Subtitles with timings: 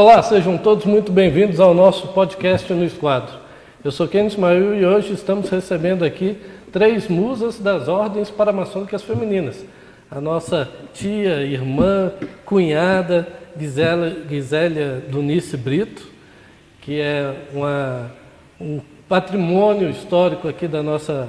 [0.00, 3.34] Olá, sejam todos muito bem-vindos ao nosso podcast no Esquadro.
[3.84, 6.38] Eu sou Ken Ismail e hoje estamos recebendo aqui
[6.72, 9.62] três musas das ordens paramaçônicas femininas.
[10.10, 12.12] A nossa tia, irmã,
[12.46, 16.08] cunhada, Gisela, Gisélia Dunice Brito,
[16.80, 18.10] que é uma,
[18.58, 21.28] um patrimônio histórico aqui da nossa,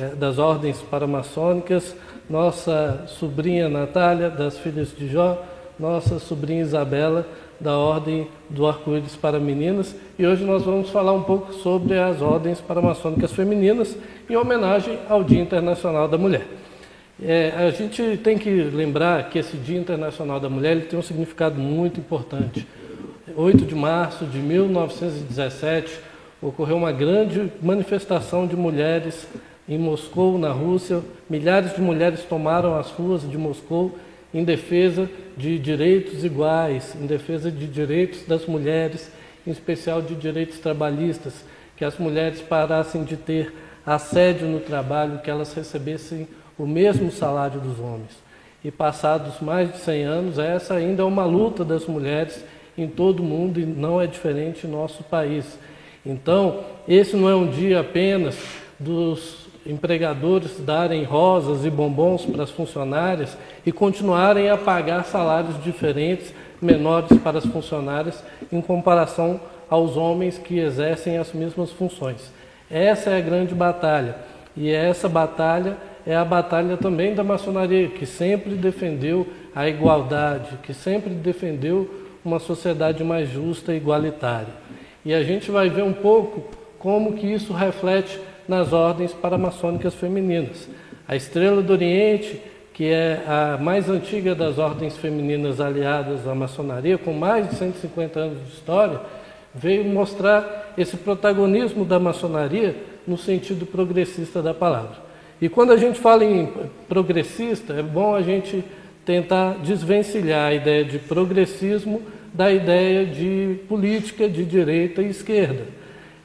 [0.00, 1.94] é, das ordens paramaçônicas,
[2.30, 5.38] nossa sobrinha Natália, das Filhas de Jó,
[5.78, 7.26] nossa sobrinha Isabela,
[7.60, 12.20] da Ordem do Arco-Íris para Meninas, e hoje nós vamos falar um pouco sobre as
[12.20, 13.96] ordens paramaçônicas femininas,
[14.28, 16.46] em homenagem ao Dia Internacional da Mulher.
[17.22, 21.58] É, a gente tem que lembrar que esse Dia Internacional da Mulher tem um significado
[21.58, 22.66] muito importante.
[23.34, 25.98] 8 de março de 1917
[26.42, 29.26] ocorreu uma grande manifestação de mulheres
[29.68, 31.00] em Moscou, na Rússia.
[31.28, 33.96] Milhares de mulheres tomaram as ruas de Moscou
[34.36, 39.10] em defesa de direitos iguais, em defesa de direitos das mulheres,
[39.46, 41.42] em especial de direitos trabalhistas,
[41.74, 47.58] que as mulheres parassem de ter assédio no trabalho, que elas recebessem o mesmo salário
[47.58, 48.10] dos homens.
[48.62, 52.44] E passados mais de 100 anos, essa ainda é uma luta das mulheres
[52.76, 55.58] em todo o mundo e não é diferente no nosso país.
[56.04, 58.36] Então, esse não é um dia apenas
[58.78, 66.32] dos empregadores darem rosas e bombons para as funcionárias e continuarem a pagar salários diferentes,
[66.60, 68.22] menores para as funcionárias,
[68.52, 72.32] em comparação aos homens que exercem as mesmas funções.
[72.70, 74.16] Essa é a grande batalha.
[74.56, 80.72] E essa batalha é a batalha também da maçonaria, que sempre defendeu a igualdade, que
[80.72, 84.54] sempre defendeu uma sociedade mais justa e igualitária.
[85.04, 86.44] E a gente vai ver um pouco
[86.78, 90.68] como que isso reflete nas ordens paramaçônicas femininas.
[91.06, 92.40] A Estrela do Oriente,
[92.72, 98.18] que é a mais antiga das ordens femininas aliadas à maçonaria, com mais de 150
[98.18, 99.00] anos de história,
[99.54, 102.76] veio mostrar esse protagonismo da maçonaria
[103.06, 105.06] no sentido progressista da palavra.
[105.40, 106.50] E quando a gente fala em
[106.88, 108.64] progressista, é bom a gente
[109.04, 112.02] tentar desvencilhar a ideia de progressismo
[112.34, 115.64] da ideia de política de direita e esquerda.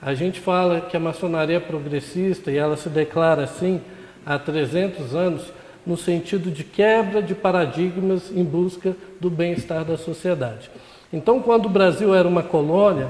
[0.01, 3.79] A gente fala que a maçonaria é progressista e ela se declara assim
[4.25, 5.53] há 300 anos
[5.85, 10.71] no sentido de quebra de paradigmas em busca do bem-estar da sociedade.
[11.13, 13.09] Então, quando o Brasil era uma colônia,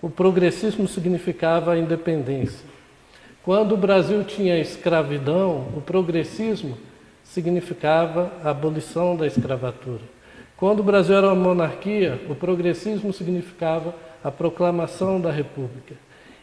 [0.00, 2.64] o progressismo significava a independência.
[3.42, 6.78] Quando o Brasil tinha escravidão, o progressismo
[7.24, 10.02] significava a abolição da escravatura.
[10.56, 15.94] Quando o Brasil era uma monarquia, o progressismo significava a proclamação da república.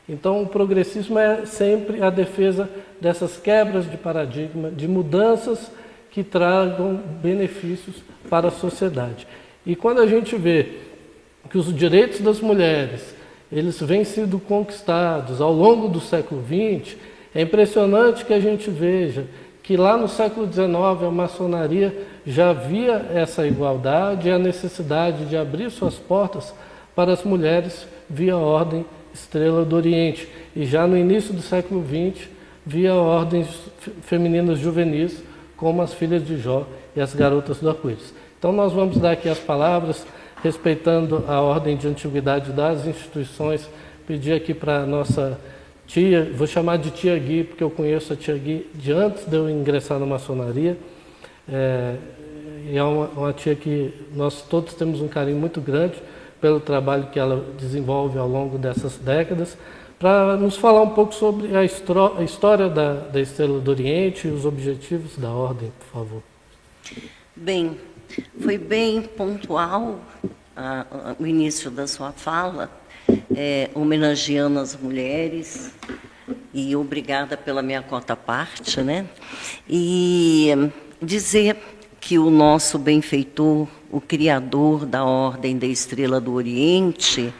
[0.07, 2.69] Então, o progressismo é sempre a defesa
[3.01, 5.71] dessas quebras de paradigma, de mudanças
[6.11, 7.95] que tragam benefícios
[8.29, 9.27] para a sociedade.
[9.65, 10.79] E quando a gente vê
[11.49, 13.15] que os direitos das mulheres
[13.51, 16.97] eles vêm sendo conquistados ao longo do século XX,
[17.33, 19.25] é impressionante que a gente veja
[19.61, 21.95] que lá no século XIX a maçonaria
[22.25, 26.53] já via essa igualdade e a necessidade de abrir suas portas
[26.95, 30.27] para as mulheres via ordem Estrela do Oriente.
[30.55, 32.27] E já no início do século XX,
[32.65, 33.47] via ordens
[34.01, 35.23] femininas juvenis,
[35.55, 38.13] como as filhas de Jó e as garotas do arco-íris.
[38.37, 40.05] Então, nós vamos dar aqui as palavras,
[40.43, 43.67] respeitando a ordem de antiguidade das instituições,
[44.05, 45.39] pedir aqui para a nossa
[45.87, 49.35] tia, vou chamar de tia Gui, porque eu conheço a tia Gui de antes de
[49.35, 50.77] eu ingressar na maçonaria.
[51.47, 51.95] É,
[52.69, 55.95] e é uma, uma tia que nós todos temos um carinho muito grande
[56.40, 59.57] pelo trabalho que ela desenvolve ao longo dessas décadas,
[59.97, 64.31] para nos falar um pouco sobre a, a história da, da Estrela do Oriente e
[64.31, 66.24] os objetivos da Ordem, por favor.
[67.36, 67.77] Bem,
[68.39, 70.00] foi bem pontual
[71.19, 72.69] o início da sua fala,
[73.36, 75.74] é, homenageando as mulheres
[76.54, 79.06] e obrigada pela minha cota parte, né?
[79.69, 80.50] E
[81.01, 81.57] dizer
[82.00, 87.33] que o nosso benfeitor, o criador da Ordem da Estrela do Oriente,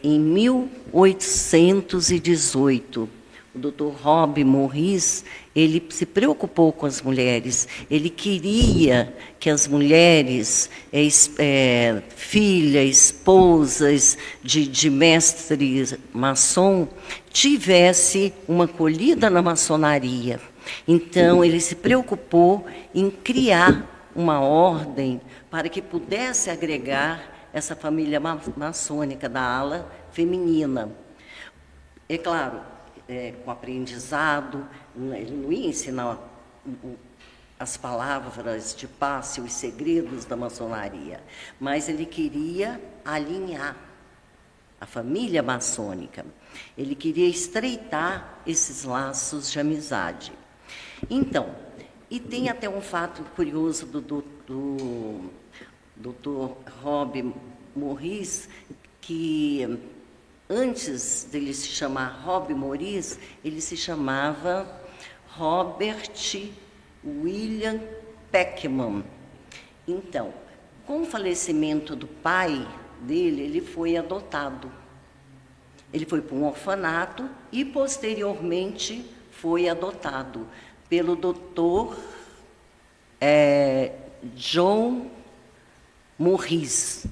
[0.00, 3.08] em 1818,
[3.52, 3.88] o Dr.
[4.00, 5.24] Rob Morris,
[5.56, 7.66] ele se preocupou com as mulheres.
[7.90, 16.86] Ele queria que as mulheres, é, é, filhas, esposas de, de mestre maçom,
[17.32, 20.38] tivesse uma acolhida na maçonaria.
[20.86, 29.28] Então, ele se preocupou em criar uma ordem para que pudesse agregar essa família maçônica
[29.28, 30.90] da ala feminina.
[32.08, 32.60] É claro,
[33.08, 36.18] é, com aprendizado, ele não ia ensinar
[37.60, 41.22] as palavras de passe, os segredos da maçonaria,
[41.60, 43.76] mas ele queria alinhar
[44.80, 46.26] a família maçônica.
[46.76, 50.32] Ele queria estreitar esses laços de amizade.
[51.08, 51.67] Então,
[52.10, 55.30] e tem até um fato curioso do, do, do
[55.96, 56.52] Dr.
[56.80, 57.34] Rob
[57.76, 58.48] Morris,
[59.00, 59.78] que
[60.48, 64.66] antes dele se chamar Rob Morris, ele se chamava
[65.28, 66.50] Robert
[67.04, 67.80] William
[68.30, 69.04] Peckman.
[69.86, 70.32] Então,
[70.86, 72.66] com o falecimento do pai
[73.02, 74.72] dele, ele foi adotado.
[75.92, 80.46] Ele foi para um orfanato e, posteriormente, foi adotado
[80.88, 81.96] pelo doutor
[83.20, 83.92] é,
[84.34, 85.10] John
[86.18, 87.06] Morris.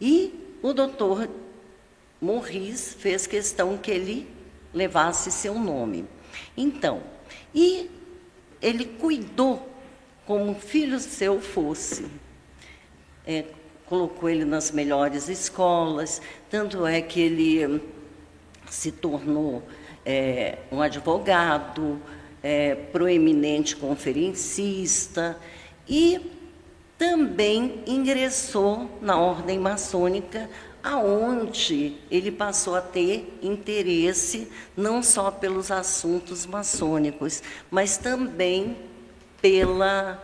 [0.00, 1.28] E o doutor
[2.20, 4.28] Morris fez questão que ele
[4.74, 6.04] levasse seu nome.
[6.56, 7.02] Então,
[7.54, 7.90] e
[8.60, 9.68] ele cuidou
[10.26, 12.06] como filho seu fosse.
[13.26, 13.44] É,
[13.86, 17.82] colocou ele nas melhores escolas, tanto é que ele
[18.68, 19.62] se tornou
[20.06, 22.00] é, um advogado,
[22.42, 25.36] é, proeminente conferencista
[25.88, 26.20] e
[26.96, 30.48] também ingressou na ordem maçônica,
[30.82, 38.76] aonde ele passou a ter interesse não só pelos assuntos maçônicos, mas também
[39.40, 40.22] pela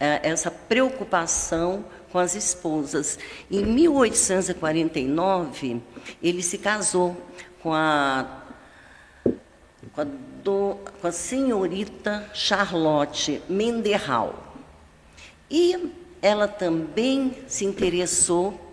[0.00, 3.18] é, essa preocupação com as esposas.
[3.50, 5.82] Em 1849,
[6.22, 7.16] ele se casou
[7.62, 8.44] com a,
[9.92, 10.06] com a,
[10.42, 14.34] do, com a senhorita Charlotte Menderhal.
[15.50, 18.68] E ela também se interessou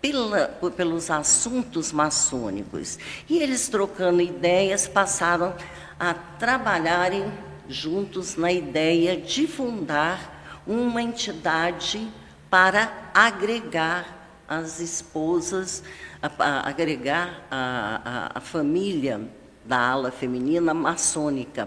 [0.00, 2.98] pela, pelos assuntos maçônicos.
[3.28, 5.54] E eles, trocando ideias, passaram
[5.98, 7.30] a trabalharem
[7.68, 12.08] juntos na ideia de fundar uma entidade
[12.48, 15.82] para agregar as esposas,
[16.20, 19.28] a, a, agregar a, a família
[19.70, 21.66] da ala feminina maçônica.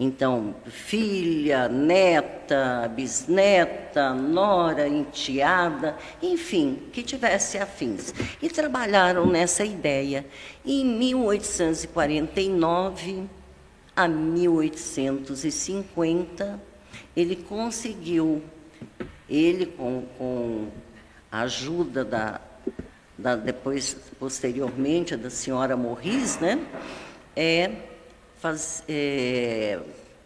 [0.00, 8.12] Então, filha, neta, bisneta, nora, enteada, enfim, que tivesse afins.
[8.42, 10.26] E trabalharam nessa ideia.
[10.66, 13.28] Em 1849
[13.94, 16.60] a 1850,
[17.16, 18.42] ele conseguiu,
[19.28, 20.66] ele com, com
[21.30, 22.40] a ajuda da,
[23.18, 26.64] da, depois, posteriormente, da senhora Morris, né,
[27.36, 27.72] é
[28.38, 29.80] faz, é,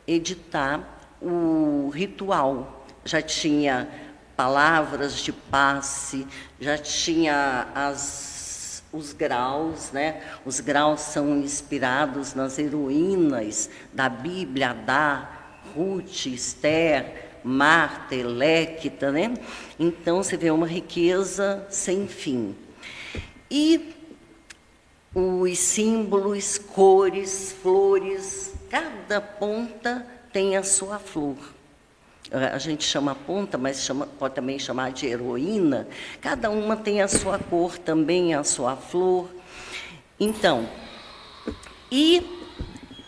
[0.07, 2.87] editar o ritual.
[3.05, 3.89] Já tinha
[4.37, 6.27] palavras de passe,
[6.61, 10.23] já tinha as, os graus, né?
[10.45, 15.29] Os graus são inspirados nas heroínas da Bíblia, Adá,
[15.75, 19.35] Ruth, Esther, Marta, Electa, né?
[19.79, 22.55] Então você vê uma riqueza sem fim.
[23.55, 23.95] E
[25.15, 31.37] os símbolos, cores, flores, cada ponta tem a sua flor.
[32.31, 35.87] A gente chama ponta, mas chama, pode também chamar de heroína.
[36.19, 39.29] Cada uma tem a sua cor também, a sua flor.
[40.19, 40.67] Então,
[41.91, 42.27] e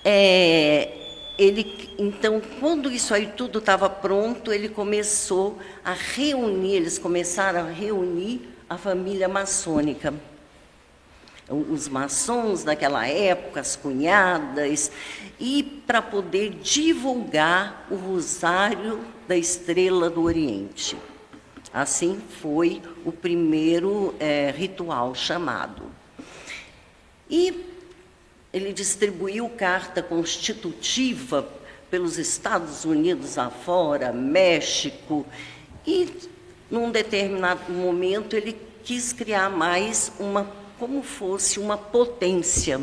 [0.04, 0.92] é,
[1.38, 7.71] ele, então, quando isso aí tudo estava pronto, ele começou a reunir, eles começaram a
[7.71, 10.12] reunir a família maçônica
[11.48, 14.90] os maçons daquela época, as cunhadas,
[15.38, 20.96] e para poder divulgar o Rosário da Estrela do Oriente.
[21.72, 25.82] Assim foi o primeiro é, ritual chamado.
[27.28, 27.66] E
[28.52, 31.48] ele distribuiu carta constitutiva
[31.90, 35.26] pelos Estados Unidos afora, México,
[35.86, 36.08] e
[36.70, 42.81] num determinado momento ele quis criar mais uma como fosse uma potência.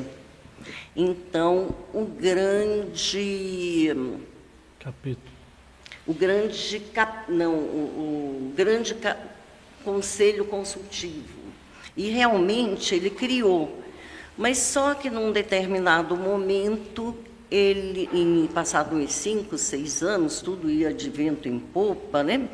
[0.96, 3.96] Então, o grande
[4.80, 5.32] capítulo.
[6.06, 9.18] O grande cap, não, o, o grande ca,
[9.84, 11.42] conselho consultivo.
[11.96, 13.82] E realmente ele criou,
[14.38, 17.16] mas só que num determinado momento
[17.50, 22.48] ele, em passado uns cinco, seis anos, tudo ia de vento em popa, né?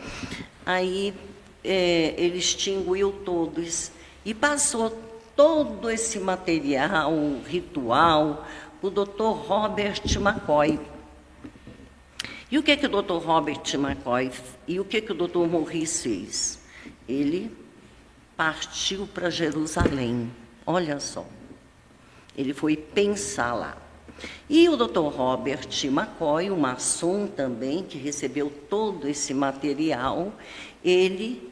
[0.65, 1.13] Aí
[1.63, 3.91] é, ele extinguiu todos
[4.25, 4.89] e passou
[5.37, 7.13] todo esse material,
[7.45, 8.45] ritual,
[8.81, 9.47] o Dr.
[9.47, 10.79] Robert McCoy.
[12.49, 13.23] E o que, que o Dr.
[13.23, 14.31] Robert McCoy
[14.67, 15.45] e o que, que o Dr.
[15.47, 16.59] Morris fez?
[17.07, 17.55] Ele
[18.35, 20.31] partiu para Jerusalém.
[20.65, 21.25] Olha só.
[22.35, 23.77] Ele foi pensar lá.
[24.49, 25.07] E o Dr.
[25.15, 30.33] Robert McCoy, o maçom também, que recebeu todo esse material,
[30.83, 31.51] ele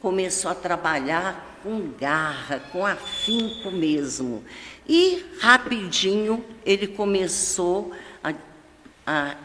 [0.00, 4.44] começou a trabalhar com garra, com afinco mesmo.
[4.86, 7.90] E rapidinho ele começou
[8.22, 8.34] a,
[9.06, 9.36] a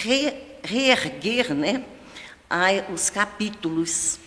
[0.00, 0.32] re,
[0.64, 1.84] reerguer né,
[2.48, 4.18] a, os capítulos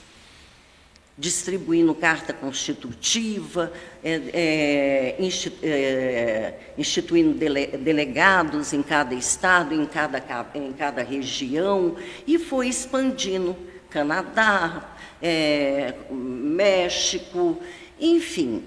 [1.18, 3.72] distribuindo carta constitutiva,
[4.04, 5.16] é, é,
[5.64, 10.24] é, instituindo dele, delegados em cada estado, em cada,
[10.56, 13.56] em cada região, e foi expandindo
[13.92, 14.91] Canadá,
[15.22, 17.58] é, México,
[18.00, 18.64] enfim.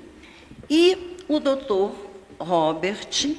[0.68, 1.94] E o doutor
[2.38, 3.36] Robert,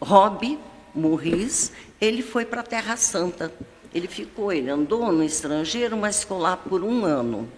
[0.00, 0.58] Rob
[0.94, 3.52] Morris, ele foi para a Terra Santa.
[3.94, 7.48] Ele ficou, ele andou no estrangeiro, mas ficou lá por um ano.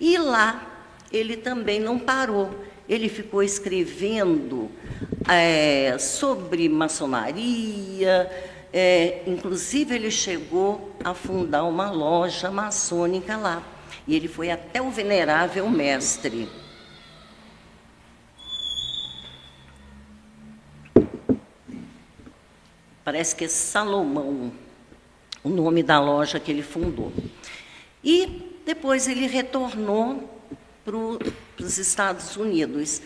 [0.00, 0.76] E lá
[1.12, 2.50] ele também não parou.
[2.88, 4.70] Ele ficou escrevendo
[5.28, 8.30] é, sobre maçonaria,
[8.72, 13.62] é, inclusive ele chegou a fundar uma loja maçônica lá.
[14.06, 16.48] E ele foi até o venerável mestre.
[23.04, 24.52] Parece que é Salomão,
[25.44, 27.12] o nome da loja que ele fundou.
[28.02, 30.28] E depois ele retornou
[30.84, 33.00] para os Estados Unidos.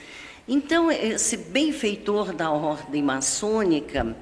[0.48, 4.16] Então, esse benfeitor da ordem maçônica,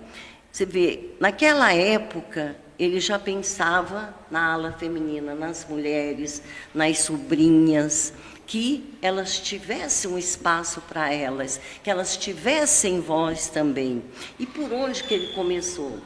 [0.51, 6.41] você vê, naquela época, ele já pensava na ala feminina, nas mulheres,
[6.73, 8.13] nas sobrinhas,
[8.47, 14.05] que elas tivessem um espaço para elas, que elas tivessem voz também.
[14.39, 15.99] E por onde que ele começou?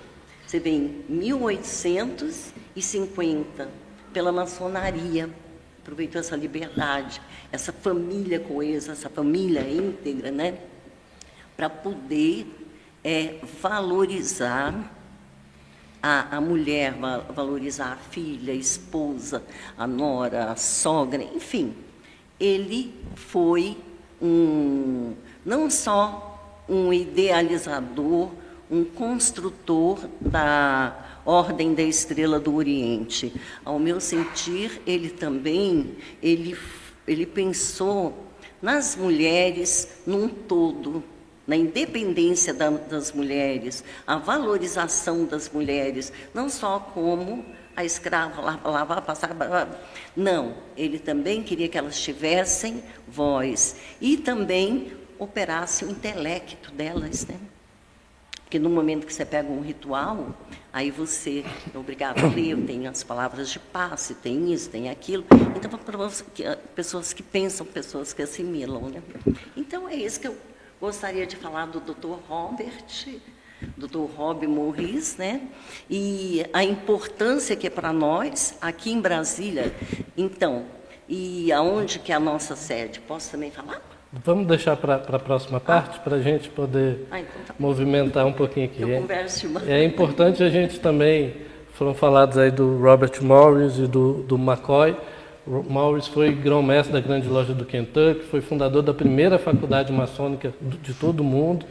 [0.46, 3.68] Você vê, em 1850,
[4.12, 5.30] pela maçonaria.
[5.80, 10.58] Aproveitou essa liberdade, essa família coesa, essa família íntegra, né?
[11.56, 12.46] Para poder
[13.02, 15.01] é, valorizar
[16.02, 16.94] a, a mulher,
[17.34, 19.42] valorizar a filha, a esposa,
[19.78, 21.74] a nora, a sogra, enfim.
[22.40, 23.76] Ele foi
[24.20, 28.30] um, não só um idealizador,
[28.70, 33.32] um construtor da Ordem da Estrela do Oriente.
[33.64, 36.56] Ao meu sentir, ele também ele,
[37.06, 38.26] ele pensou
[38.60, 41.02] nas mulheres num todo,
[41.46, 47.44] na independência da, das mulheres, a valorização das mulheres, não só como
[47.74, 49.30] a escrava lavar, passar.
[50.16, 57.36] Não, ele também queria que elas tivessem voz e também operasse o intelecto delas, né?
[58.52, 60.36] Porque no momento que você pega um ritual,
[60.70, 61.42] aí você
[61.74, 65.24] é obrigado a ler, tem as palavras de passe, tem isso, tem aquilo.
[65.56, 66.10] Então, para
[66.74, 68.90] pessoas que pensam, pessoas que assimilam.
[68.90, 69.02] Né?
[69.56, 70.36] Então, é isso que eu
[70.82, 72.18] gostaria de falar do Dr.
[72.28, 72.82] Robert,
[73.76, 74.04] Dr.
[74.16, 75.42] Rob Morris, né?
[75.88, 79.72] E a importância que é para nós, aqui em Brasília.
[80.16, 80.64] Então,
[81.08, 82.98] e aonde que é a nossa sede?
[82.98, 83.80] Posso também falar?
[84.12, 87.54] Vamos deixar para a próxima parte, para a gente poder ah, então tá.
[87.60, 88.82] movimentar um pouquinho aqui.
[88.82, 91.36] Eu converso, é importante a gente também,
[91.74, 94.96] foram falados aí do Robert Morris e do, do McCoy.
[95.46, 100.94] Morris foi grão-mestre da grande loja do Kentucky, foi fundador da primeira faculdade maçônica de
[100.94, 101.66] todo o mundo.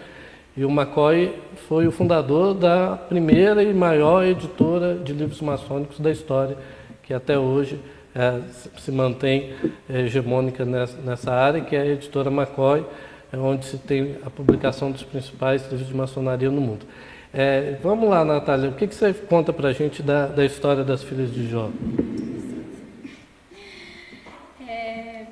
[0.56, 1.34] E o McCoy
[1.70, 6.58] foi o fundador da primeira e maior editora de livros maçônicos da história,
[7.04, 7.80] que até hoje
[8.14, 8.42] é,
[8.78, 9.54] se mantém
[9.90, 12.86] é, hegemônica nessa, nessa, área, que é a editora McCoy,
[13.32, 16.86] é onde se tem a publicação dos principais livros de maçonaria no mundo.
[17.34, 20.84] É, vamos lá, Natália, o que, que você conta para a gente da, da, história
[20.84, 21.70] das filhas de Jó?
[24.68, 25.28] É,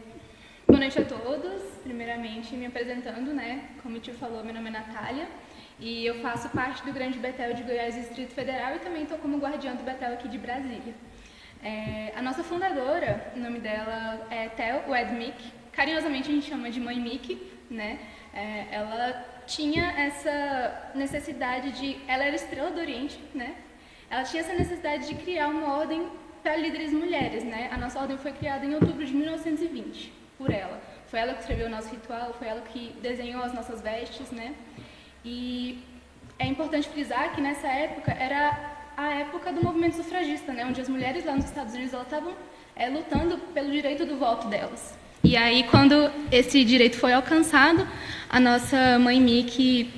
[0.66, 1.62] boa noite a todos.
[1.84, 3.70] Primeiramente, me apresentando, né?
[3.82, 5.28] Como o tio falou, meu nome é Natália
[5.80, 9.38] e eu faço parte do Grande Betel de Goiás Distrito Federal e também estou como
[9.38, 10.94] guardiã do Betel aqui de Brasília.
[11.64, 16.80] É, a nossa fundadora, o nome dela é Tel Wedmick, carinhosamente a gente chama de
[16.80, 18.00] Mãe Mick, né?
[18.34, 23.56] É, ela tinha essa necessidade de, ela era estrela do Oriente, né?
[24.10, 26.08] Ela tinha essa necessidade de criar uma ordem
[26.44, 27.70] para líderes mulheres, né?
[27.72, 30.82] A nossa ordem foi criada em outubro de 1920 por ela.
[31.10, 34.54] Foi ela que escreveu o nosso ritual, foi ela que desenhou as nossas vestes, né?
[35.26, 35.80] E
[36.38, 40.90] é importante frisar que nessa época era a época do movimento sufragista, né, onde as
[40.90, 42.34] mulheres lá nos Estados Unidos estavam
[42.76, 44.94] é, lutando pelo direito do voto delas.
[45.24, 47.88] E aí, quando esse direito foi alcançado,
[48.30, 49.90] a nossa mãe Mickey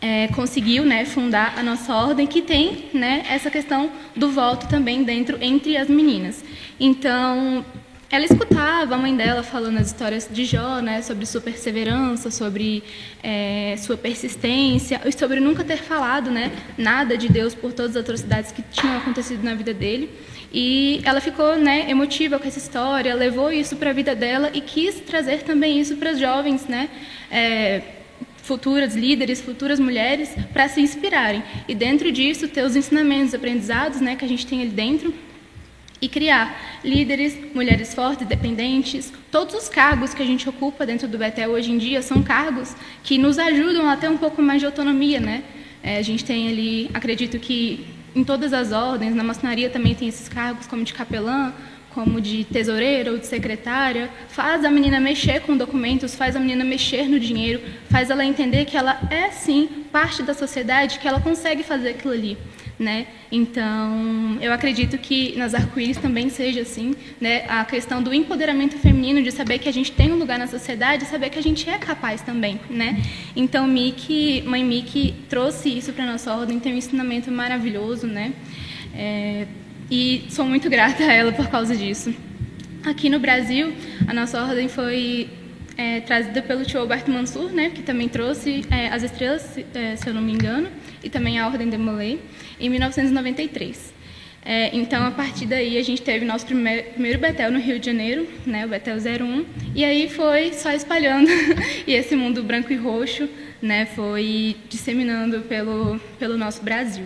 [0.00, 5.02] é, conseguiu né, fundar a nossa ordem, que tem né, essa questão do voto também
[5.04, 6.44] dentro entre as meninas.
[6.78, 7.64] Então,
[8.10, 12.82] ela escutava a mãe dela falando as histórias de Jó, né, sobre sua perseverança, sobre
[13.22, 18.02] é, sua persistência, e sobre nunca ter falado né, nada de Deus por todas as
[18.02, 20.10] atrocidades que tinham acontecido na vida dele.
[20.50, 24.62] E ela ficou né, emotiva com essa história, levou isso para a vida dela e
[24.62, 26.88] quis trazer também isso para os jovens, né,
[27.30, 27.82] é,
[28.42, 31.42] futuras líderes, futuras mulheres, para se inspirarem.
[31.68, 35.12] E dentro disso, ter os ensinamentos, aprendizados né, que a gente tem ali dentro
[36.00, 39.12] e criar líderes, mulheres fortes, dependentes.
[39.30, 42.74] Todos os cargos que a gente ocupa dentro do Betel hoje em dia são cargos
[43.02, 45.42] que nos ajudam a ter um pouco mais de autonomia, né?
[45.82, 50.08] É, a gente tem ali, acredito que em todas as ordens, na maçonaria também tem
[50.08, 51.52] esses cargos como de capelã,
[51.90, 56.64] como de tesoureira ou de secretária, faz a menina mexer com documentos, faz a menina
[56.64, 61.20] mexer no dinheiro, faz ela entender que ela é sim parte da sociedade, que ela
[61.20, 62.38] consegue fazer aquilo ali
[62.78, 63.06] né?
[63.30, 67.44] Então, eu acredito que nas arco-íris também seja assim, né?
[67.48, 71.04] A questão do empoderamento feminino, de saber que a gente tem um lugar na sociedade,
[71.06, 73.02] saber que a gente é capaz também, né?
[73.34, 78.32] Então, Miki, mãe Miki trouxe isso para nossa ordem, tem um ensinamento maravilhoso, né?
[78.94, 79.46] É,
[79.90, 82.14] e sou muito grata a ela por causa disso.
[82.84, 83.72] Aqui no Brasil,
[84.06, 85.28] a nossa ordem foi
[85.78, 90.08] é, trazida pelo tio Alberto Mansur, né, que também trouxe é, as estrelas, é, se
[90.08, 90.68] eu não me engano,
[91.02, 92.20] e também a Ordem de Molay
[92.58, 93.94] em 1993.
[94.44, 97.86] É, então, a partir daí, a gente teve nosso primeiro, primeiro Betel no Rio de
[97.86, 101.28] Janeiro, né, o Betel 01, e aí foi só espalhando,
[101.86, 103.28] e esse mundo branco e roxo
[103.60, 107.04] né, foi disseminando pelo, pelo nosso Brasil.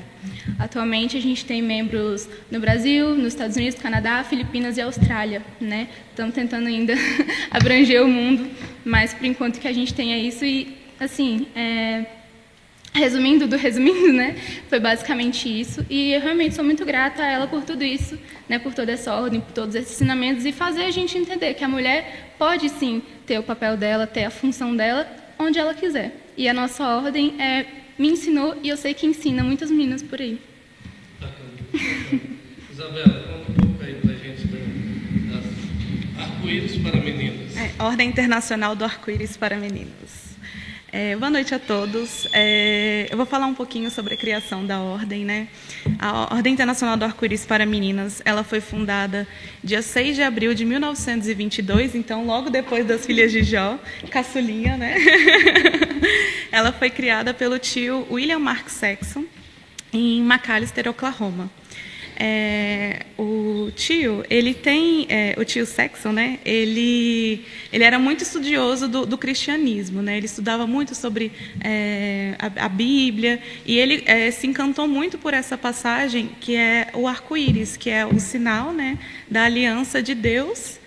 [0.59, 5.43] Atualmente, a gente tem membros no Brasil, nos Estados Unidos, Canadá, Filipinas e Austrália.
[5.61, 5.89] Né?
[6.11, 6.95] Estamos tentando ainda
[7.51, 8.49] abranger o mundo,
[8.85, 12.05] mas, por enquanto, que a gente tenha isso e, assim, é,
[12.95, 14.37] Resumindo do resumindo, né,
[14.69, 15.85] foi basicamente isso.
[15.89, 19.15] E eu realmente sou muito grata a ela por tudo isso, né, por toda essa
[19.15, 23.03] ordem, por todos esses ensinamentos e fazer a gente entender que a mulher pode sim
[23.27, 26.15] ter o papel dela, ter a função dela onde ela quiser.
[26.37, 27.65] E a nossa ordem é,
[27.99, 30.39] me ensinou e eu sei que ensina muitas meninas por aí.
[32.71, 35.45] Isabela, conta um pouco aí pra gente das
[36.19, 37.57] arco-íris para meninas.
[37.57, 40.22] É, ordem Internacional do Arco-Íris para Meninos.
[40.95, 42.29] É, boa noite a todos.
[42.35, 45.25] É, eu vou falar um pouquinho sobre a criação da ordem.
[45.25, 45.49] Né?
[45.99, 49.27] A Ordem Internacional do Arco-Íris para Meninas ela foi fundada
[49.65, 53.79] dia 6 de abril de 1922, então logo depois das Filhas de Jó,
[54.11, 54.95] caçulinha, né?
[56.53, 59.25] ela foi criada pelo tio William Mark Saxon
[59.95, 61.51] em McAllister, Oklahoma.
[62.25, 66.39] É, o tio, ele tem, é, o tio Saxon, né?
[66.45, 70.19] Ele, ele era muito estudioso do, do cristianismo, né?
[70.19, 75.35] Ele estudava muito sobre é, a, a, Bíblia e ele é, se encantou muito por
[75.35, 80.79] essa passagem que é o arco-íris, que é o sinal, né, da aliança de Deus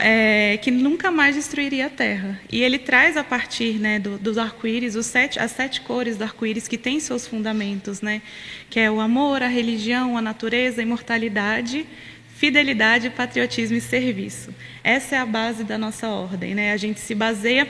[0.00, 2.40] é, que nunca mais destruiria a terra.
[2.50, 6.78] E ele traz a partir né, do, dos arco-íris as sete cores do arco-íris que
[6.78, 8.22] têm seus fundamentos, né,
[8.70, 11.86] que é o amor, a religião, a natureza, a imortalidade,
[12.36, 14.54] fidelidade, patriotismo e serviço.
[14.82, 16.54] Essa é a base da nossa ordem.
[16.54, 16.72] Né?
[16.72, 17.68] A gente se baseia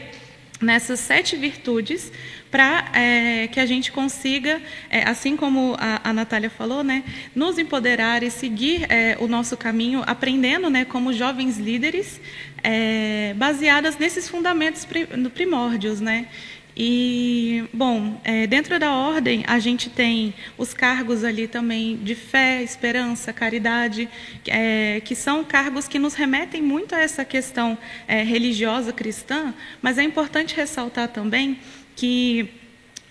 [0.60, 2.12] nessas sete virtudes
[2.54, 7.02] para é, que a gente consiga, é, assim como a, a Natália falou, né,
[7.34, 12.20] nos empoderar e seguir é, o nosso caminho, aprendendo né, como jovens líderes,
[12.62, 14.86] é, baseadas nesses fundamentos
[15.34, 16.00] primórdios.
[16.00, 16.28] Né?
[16.76, 22.62] E, bom, é, dentro da ordem, a gente tem os cargos ali também de fé,
[22.62, 24.08] esperança, caridade,
[24.46, 30.04] é, que são cargos que nos remetem muito a essa questão religiosa cristã, mas é
[30.04, 31.58] importante ressaltar também
[31.96, 32.63] que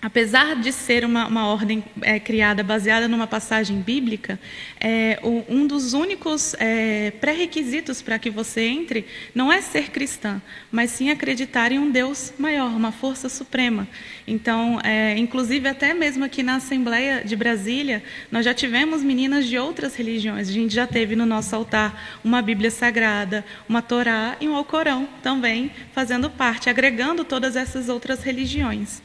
[0.04, 4.38] apesar de ser uma, uma ordem é, criada baseada numa passagem bíblica,
[4.78, 10.42] é, o, um dos únicos é, pré-requisitos para que você entre não é ser cristã,
[10.70, 13.88] mas sim acreditar em um Deus maior, uma força suprema.
[14.28, 19.56] Então, é, inclusive até mesmo aqui na Assembleia de Brasília, nós já tivemos meninas de
[19.56, 20.50] outras religiões.
[20.50, 25.08] A gente já teve no nosso altar uma Bíblia Sagrada, uma Torá e um Alcorão
[25.22, 29.00] também fazendo parte, agregando todas essas outras religiões.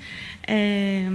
[0.48, 1.10] É,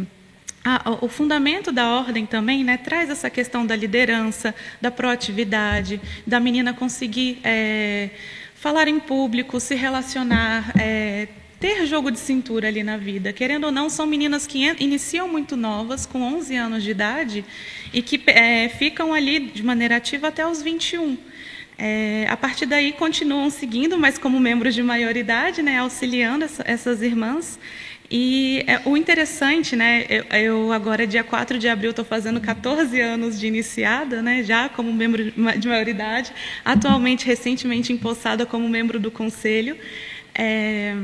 [1.00, 6.72] o fundamento da ordem também né, traz essa questão da liderança, da proatividade, da menina
[6.72, 8.10] conseguir é,
[8.54, 11.28] falar em público, se relacionar, é,
[11.60, 13.30] ter jogo de cintura ali na vida.
[13.30, 17.44] Querendo ou não, são meninas que iniciam muito novas, com 11 anos de idade,
[17.92, 21.18] e que é, ficam ali de maneira ativa até os 21.
[21.76, 27.02] É, a partir daí continuam seguindo, mas como membros de maioridade, né, auxiliando essa, essas
[27.02, 27.58] irmãs
[28.10, 33.00] E é, o interessante, né, eu, eu, agora, dia 4 de abril, estou fazendo 14
[33.00, 36.30] anos de iniciada, né, já como membro de maioridade,
[36.64, 39.76] atualmente, recentemente empossada como membro do conselho.
[40.34, 40.94] É,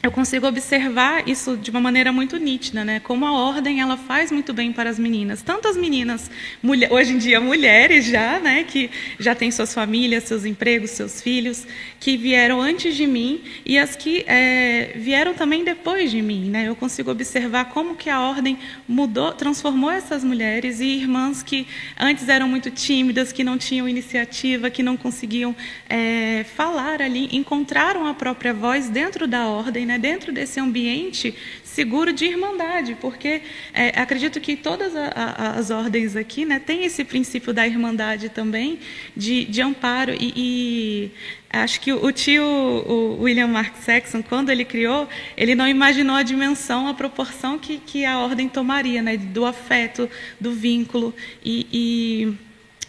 [0.00, 3.00] eu consigo observar isso de uma maneira muito nítida, né?
[3.00, 6.30] Como a ordem ela faz muito bem para as meninas, tanto as meninas
[6.62, 8.62] mulher, hoje em dia mulheres já, né?
[8.62, 11.66] Que já têm suas famílias, seus empregos, seus filhos,
[11.98, 16.68] que vieram antes de mim e as que é, vieram também depois de mim, né?
[16.68, 18.56] Eu consigo observar como que a ordem
[18.86, 21.66] mudou, transformou essas mulheres e irmãs que
[21.98, 25.56] antes eram muito tímidas, que não tinham iniciativa, que não conseguiam
[25.88, 32.12] é, falar ali, encontraram a própria voz dentro da ordem né, dentro desse ambiente seguro
[32.12, 33.40] de irmandade, porque
[33.72, 38.28] é, acredito que todas a, a, as ordens aqui né, têm esse princípio da irmandade
[38.28, 38.80] também,
[39.16, 40.12] de, de amparo.
[40.12, 41.10] E, e,
[41.50, 46.22] acho que o tio o William Mark Saxon, quando ele criou, ele não imaginou a
[46.22, 51.14] dimensão, a proporção que, que a ordem tomaria, né, do afeto, do vínculo.
[51.42, 52.47] e, e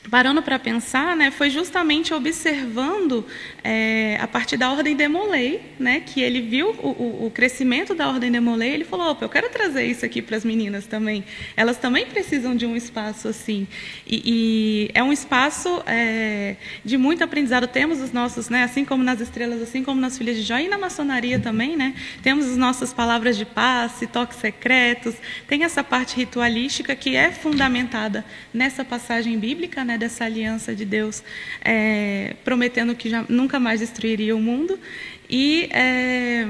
[0.09, 3.25] parando para pensar, né, foi justamente observando
[3.63, 8.07] é, a partir da ordem de Molay, né, que ele viu o, o, crescimento da
[8.07, 11.23] ordem de Molay, ele falou, opa, eu quero trazer isso aqui para as meninas também.
[11.55, 13.67] Elas também precisam de um espaço assim.
[14.07, 17.67] E, e é um espaço é, de muito aprendizado.
[17.67, 20.67] Temos os nossos, né, assim como nas estrelas, assim como nas filhas de Jó, e
[20.67, 25.15] na maçonaria também, né, temos as nossas palavras de passe, toques secretos,
[25.47, 31.23] tem essa parte ritualística que é fundamentada nessa passagem bíblica, né, dessa aliança de Deus,
[31.65, 34.79] é, prometendo que já nunca mais destruiria o mundo.
[35.27, 36.47] E é,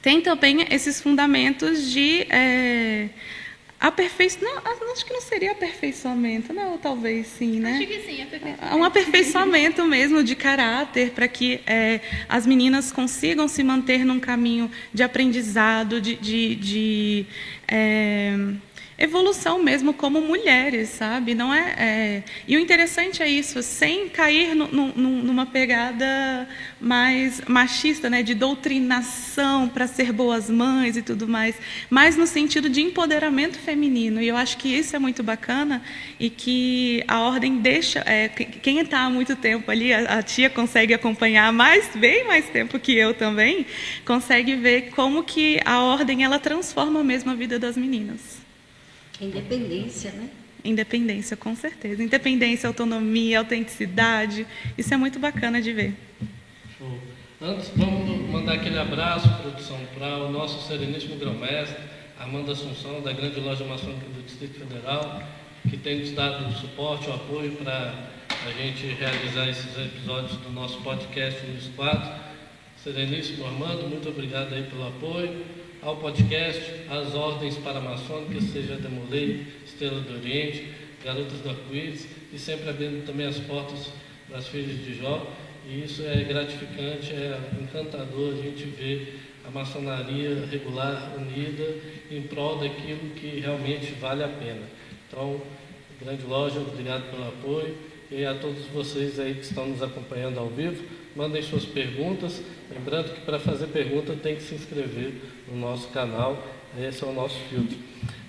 [0.00, 3.08] tem também esses fundamentos de é,
[3.78, 4.64] aperfeiçoamento.
[4.64, 7.72] Não, acho que não seria aperfeiçoamento, não, ou talvez sim, né?
[7.72, 8.76] Acho que sim, aperfeiçoamento.
[8.76, 14.70] Um aperfeiçoamento mesmo de caráter para que é, as meninas consigam se manter num caminho
[14.92, 17.26] de aprendizado, de, de, de
[17.68, 18.36] é,
[18.98, 21.34] evolução mesmo como mulheres, sabe?
[21.34, 24.88] Não é, é, E o interessante é isso, sem cair no, no,
[25.22, 26.48] numa pegada
[26.80, 31.56] mais machista, né, de doutrinação para ser boas mães e tudo mais,
[31.90, 34.20] mas no sentido de empoderamento feminino.
[34.20, 35.82] E eu acho que isso é muito bacana
[36.20, 38.00] e que a ordem deixa.
[38.06, 42.46] É, quem está há muito tempo ali, a, a tia consegue acompanhar mais, bem mais
[42.46, 43.66] tempo que eu também,
[44.04, 48.43] consegue ver como que a ordem ela transforma mesmo a vida das meninas.
[49.20, 50.28] Independência, né?
[50.64, 52.02] Independência, com certeza.
[52.02, 54.46] Independência, autonomia, autenticidade.
[54.78, 55.94] Isso é muito bacana de ver.
[56.78, 56.98] Show.
[57.40, 61.76] Antes, vamos mandar aquele abraço, produção, para o nosso sereníssimo grão-mestre,
[62.18, 65.22] Amanda Assunção, da Grande Loja Maçônica do Distrito Federal,
[65.68, 70.50] que tem nos dado o suporte, o apoio para a gente realizar esses episódios do
[70.50, 72.08] nosso podcast nos quadros.
[72.82, 75.44] Sereníssimo Armando, muito obrigado aí pelo apoio
[75.84, 80.70] ao podcast, às ordens paramaçônicas, seja Demolei, Estrela do Oriente,
[81.04, 83.90] Garotas do Arco-Íris, e sempre abrindo também as portas
[84.30, 85.30] das filhas de Jó.
[85.68, 91.76] E isso é gratificante, é encantador a gente ver a maçonaria regular, unida,
[92.10, 94.62] em prol daquilo que realmente vale a pena.
[95.06, 95.38] Então,
[96.00, 97.76] grande loja, obrigado pelo apoio.
[98.10, 100.82] E a todos vocês aí que estão nos acompanhando ao vivo,
[101.16, 102.42] mandem suas perguntas.
[102.70, 105.12] Lembrando que para fazer pergunta tem que se inscrever
[105.50, 106.46] no nosso canal,
[106.78, 107.76] esse é o nosso filtro.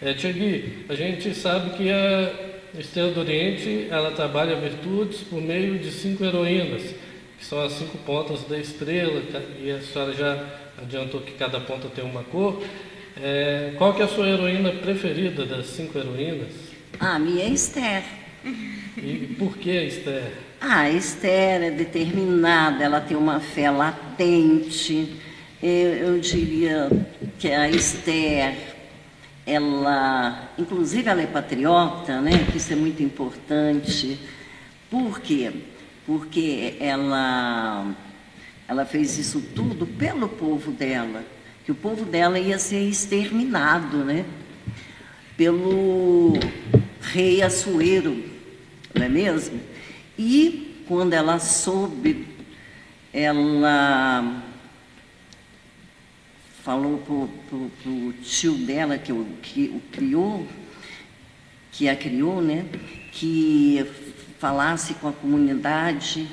[0.02, 5.80] É, Tiagui, a gente sabe que a Estrela do Oriente ela trabalha virtudes por meio
[5.80, 6.84] de cinco heroínas,
[7.38, 9.21] que são as cinco pontas da estrela,
[9.62, 10.45] e a senhora já
[10.78, 12.62] adiantou que cada ponta tem uma cor.
[13.21, 16.54] É, qual que é a sua heroína preferida das cinco heroínas?
[17.00, 18.04] A minha é Esther.
[18.98, 20.44] E por que Esther?
[20.67, 25.15] Ah, a Esther é determinada, ela tem uma fé latente.
[25.62, 26.89] Eu, eu diria
[27.38, 28.56] que a Esther,
[29.45, 32.47] ela, inclusive ela é patriota, né?
[32.51, 34.19] Que isso é muito importante.
[34.89, 35.51] Por quê?
[36.04, 37.86] Porque ela,
[38.67, 41.23] ela fez isso tudo pelo povo dela,
[41.63, 44.25] que o povo dela ia ser exterminado, né?
[45.38, 46.34] Pelo
[47.01, 48.17] rei Assuero,
[48.95, 49.75] não é mesmo?
[50.17, 52.28] E quando ela soube,
[53.12, 54.43] ela
[56.63, 60.47] falou para o tio dela, que o, que o criou,
[61.71, 62.65] que a criou, né?
[63.12, 63.86] Que
[64.39, 66.28] falasse com a comunidade,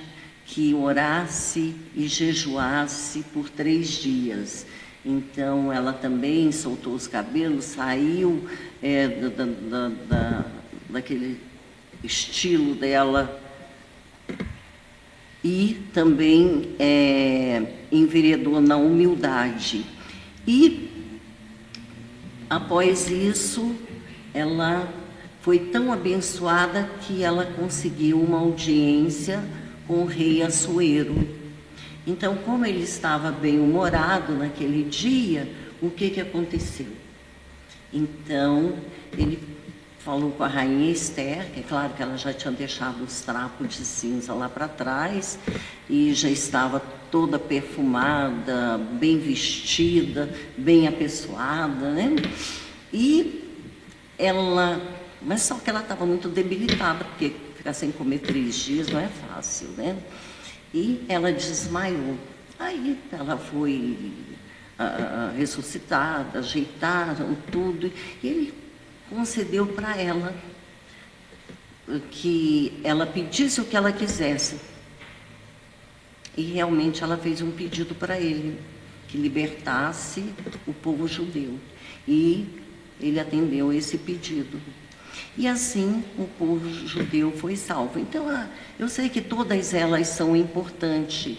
[0.47, 4.65] que orasse e jejuasse por três dias.
[5.05, 8.49] Então ela também soltou os cabelos, saiu
[8.81, 10.45] é, da, da, da,
[10.89, 11.41] daquele
[12.05, 13.42] estilo dela
[15.45, 19.85] e também é, enveredou na humildade.
[20.47, 20.89] E
[22.49, 23.75] após isso,
[24.33, 24.89] ela
[25.41, 29.43] foi tão abençoada que ela conseguiu uma audiência
[29.87, 31.29] com o rei Assuero.
[32.07, 35.49] Então, como ele estava bem humorado naquele dia,
[35.81, 36.87] o que, que aconteceu?
[37.93, 38.75] Então,
[39.17, 39.52] ele
[40.05, 43.77] falou com a rainha Esther, que é claro que ela já tinha deixado os trapos
[43.77, 45.39] de cinza lá para trás
[45.89, 52.17] e já estava toda perfumada, bem vestida, bem apessoada, né?
[52.93, 53.49] E
[54.19, 54.81] ela,
[55.21, 59.09] mas só que ela estava muito debilitada, porque ficar sem comer três dias não é
[59.09, 59.97] fácil, né?
[60.75, 62.17] E ela desmaiou.
[62.59, 64.13] Aí ela foi
[64.81, 68.62] uh, ressuscitada, ajeitaram tudo, e ele
[69.15, 70.35] concedeu para ela
[72.11, 74.57] que ela pedisse o que ela quisesse.
[76.37, 78.59] E realmente ela fez um pedido para ele,
[79.09, 80.25] que libertasse
[80.67, 81.59] o povo judeu.
[82.09, 82.47] E
[82.99, 84.59] ele atendeu esse pedido.
[85.37, 87.99] E assim o povo judeu foi salvo.
[87.99, 88.49] Então, ah,
[88.79, 91.37] eu sei que todas elas são importantes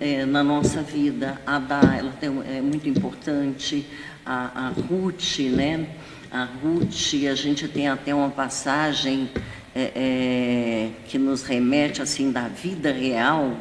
[0.00, 1.40] é, na nossa vida.
[1.46, 2.12] A Adá, ela
[2.48, 3.86] é muito importante.
[4.26, 5.88] A, a Ruth, né?
[6.30, 9.30] A Ruth, a gente tem até uma passagem
[9.74, 13.56] é, é, que nos remete assim da vida real.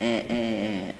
[0.00, 0.94] É, é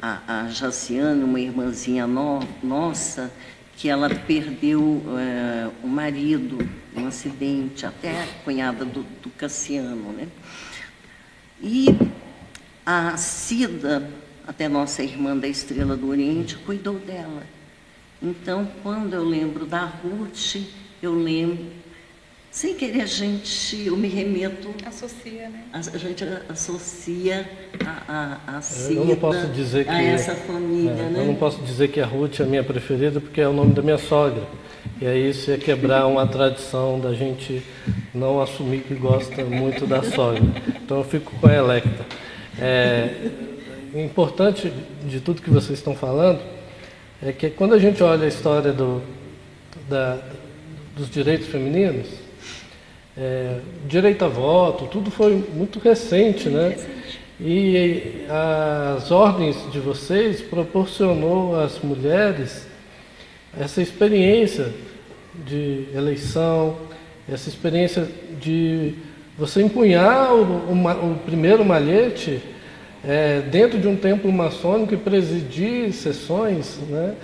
[0.00, 3.30] a, a Jaciane, uma irmãzinha no, nossa,
[3.76, 6.58] que ela perdeu é, o marido
[6.96, 10.12] um acidente, até a cunhada do, do Cassiano.
[10.12, 10.28] Né?
[11.62, 11.86] E
[12.84, 14.10] a Cida,
[14.46, 17.42] até nossa irmã da Estrela do Oriente, cuidou dela.
[18.22, 20.56] Então, quando eu lembro da Ruth,
[21.02, 21.64] eu lembro,
[22.50, 24.68] sem querer a gente, eu me remeto.
[24.84, 25.64] Associa, né?
[25.72, 27.48] A, a gente associa
[27.86, 31.20] a, a, a Cida, eu não posso dizer que, a essa família, é, né?
[31.20, 33.72] Eu não posso dizer que a Ruth é a minha preferida, porque é o nome
[33.72, 34.42] da minha sogra.
[35.00, 37.62] E aí isso é quebrar uma tradição da gente
[38.12, 40.42] não assumir que gosta muito da sogra.
[40.84, 42.04] Então eu fico com a Electa.
[42.58, 43.30] É,
[43.94, 44.70] importante
[45.06, 46.59] de tudo que vocês estão falando
[47.22, 49.02] é que quando a gente olha a história do,
[49.88, 50.18] da,
[50.96, 52.08] dos direitos femininos,
[53.16, 56.76] é, direito a voto, tudo foi muito recente, né?
[57.38, 58.24] E
[58.96, 62.66] as ordens de vocês proporcionou às mulheres
[63.58, 64.72] essa experiência
[65.46, 66.76] de eleição,
[67.30, 68.08] essa experiência
[68.40, 68.94] de
[69.36, 72.40] você empunhar o, o, o primeiro malhete
[73.04, 77.14] é, dentro de um templo maçônico e presidir sessões, né,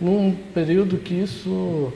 [0.00, 1.92] num período que isso,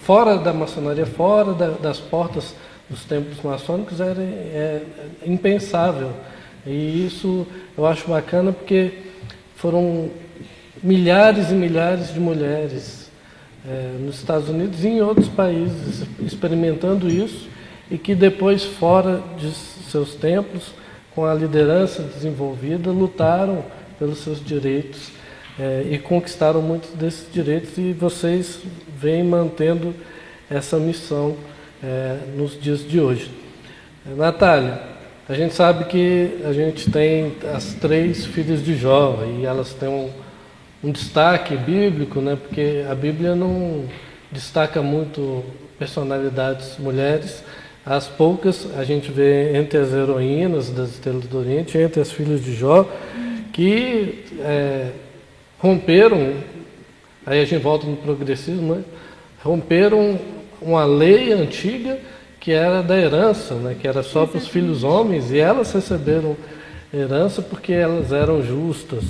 [0.00, 2.54] fora da maçonaria, fora da, das portas
[2.88, 4.82] dos templos maçônicos, era é,
[5.26, 6.10] impensável.
[6.66, 8.92] E isso eu acho bacana porque
[9.56, 10.10] foram
[10.82, 13.10] milhares e milhares de mulheres
[13.66, 17.48] é, nos Estados Unidos e em outros países experimentando isso
[17.90, 20.72] e que depois, fora de seus templos,
[21.14, 23.64] com a liderança desenvolvida, lutaram
[23.98, 25.10] pelos seus direitos
[25.58, 28.60] é, e conquistaram muitos desses direitos e vocês
[28.96, 29.94] vêm mantendo
[30.50, 31.36] essa missão
[31.82, 33.30] é, nos dias de hoje.
[34.16, 34.80] Natália,
[35.28, 39.88] a gente sabe que a gente tem as três filhas de Jó e elas têm
[39.88, 40.10] um,
[40.82, 43.84] um destaque bíblico, né, porque a Bíblia não
[44.32, 45.44] destaca muito
[45.78, 47.44] personalidades mulheres,
[47.84, 52.44] as poucas a gente vê entre as heroínas das Estrelas do Oriente, entre as filhas
[52.44, 52.86] de Jó,
[53.52, 54.90] que é,
[55.58, 56.34] romperam,
[57.24, 58.84] aí a gente volta no progressismo, né?
[59.42, 60.18] romperam
[60.60, 61.98] uma lei antiga
[62.38, 63.76] que era da herança, né?
[63.78, 66.36] que era só para os filhos homens, e elas receberam
[66.92, 69.04] herança porque elas eram justas,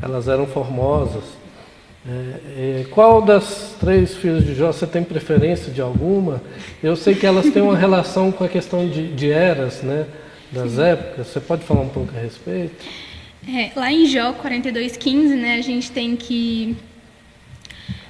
[0.00, 1.41] elas eram formosas.
[2.08, 6.42] É, é, qual das três filhas de Jó você tem preferência de alguma?
[6.82, 10.06] Eu sei que elas têm uma relação com a questão de, de eras, né?
[10.50, 10.82] Das Sim.
[10.82, 11.28] épocas.
[11.28, 12.84] Você pode falar um pouco a respeito?
[13.48, 16.76] É, lá em Jó 42,15, né, a gente tem que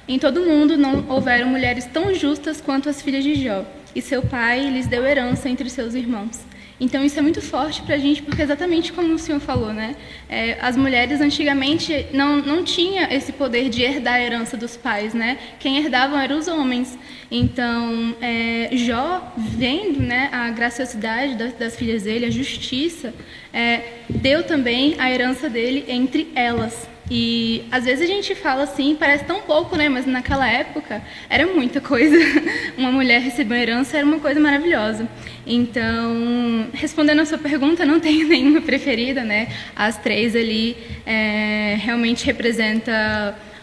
[0.07, 4.21] em todo mundo não houveram mulheres tão justas quanto as filhas de Jó, e seu
[4.21, 6.41] pai lhes deu herança entre seus irmãos.
[6.83, 9.95] Então isso é muito forte para a gente, porque exatamente como o senhor falou, né?
[10.27, 15.13] É, as mulheres antigamente não, não tinham esse poder de herdar a herança dos pais,
[15.13, 15.37] né?
[15.61, 16.99] Quem herdavam eram os homens.
[17.31, 23.13] Então, é, Jó, vendo né, a graciosidade das, das filhas dele, a justiça,
[23.53, 26.92] é, deu também a herança dele entre elas.
[27.15, 29.87] E às vezes a gente fala assim, parece tão pouco, né?
[29.87, 30.99] Mas naquela época
[31.29, 32.17] era muita coisa.
[32.75, 35.07] uma mulher receber uma herança era uma coisa maravilhosa.
[35.45, 39.47] Então, respondendo a sua pergunta, não tenho nenhuma preferida, né?
[39.75, 42.91] As três ali é, realmente representam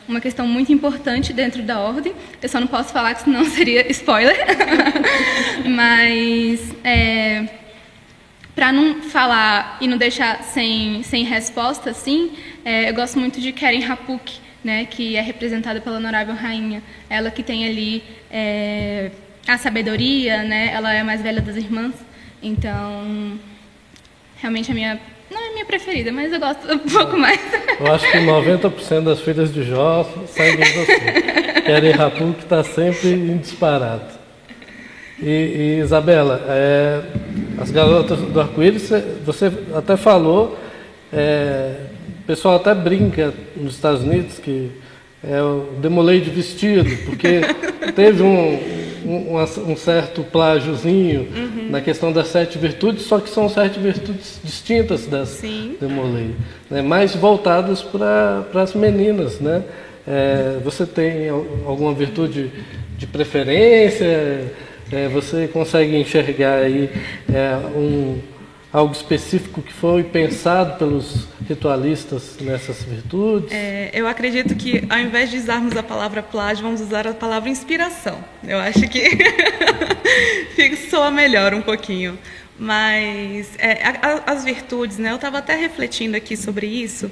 [0.06, 2.12] uma questão muito importante dentro da ordem.
[2.40, 4.36] Eu só não posso falar que senão seria spoiler.
[5.66, 7.48] Mas é,
[8.54, 12.32] para não falar e não deixar sem, sem resposta, assim,
[12.64, 16.82] é, eu gosto muito de Karen Rapuk, né, que é representada pela honorável rainha.
[17.08, 19.10] Ela que tem ali é,
[19.46, 21.94] a sabedoria, né, ela é a mais velha das irmãs.
[22.42, 23.38] Então,
[24.36, 27.40] realmente a minha não é minha preferida, mas eu gosto um pouco mais.
[27.78, 31.62] Eu acho que 90% das filhas de Jó saem de você.
[31.62, 34.20] Karen Rapuk está sempre em disparado.
[35.22, 37.02] E, e Isabela, é,
[37.60, 38.90] as garotas do arco-íris,
[39.24, 40.58] você até falou,
[41.12, 41.74] é,
[42.30, 44.70] pessoal até brinca nos Estados Unidos que
[45.22, 47.40] é o demolei de vestido, porque
[47.92, 48.56] teve um,
[49.04, 51.70] um, um certo plágiozinho uhum.
[51.70, 55.76] na questão das sete virtudes, só que são sete virtudes distintas das Sim.
[55.80, 56.30] demolei,
[56.70, 59.64] né, mais voltadas para as meninas, né?
[60.06, 62.48] É, você tem alguma virtude
[62.96, 64.52] de preferência?
[64.92, 66.90] É, você consegue enxergar aí
[67.32, 68.18] é, um,
[68.72, 73.50] algo específico que foi pensado pelos ritualistas nessas virtudes?
[73.52, 77.48] É, eu acredito que ao invés de usarmos a palavra plágio, vamos usar a palavra
[77.48, 78.22] inspiração.
[78.44, 82.18] Eu acho que soa melhor um pouquinho.
[82.58, 85.10] Mas é, a, as virtudes, né?
[85.10, 87.10] Eu estava até refletindo aqui sobre isso.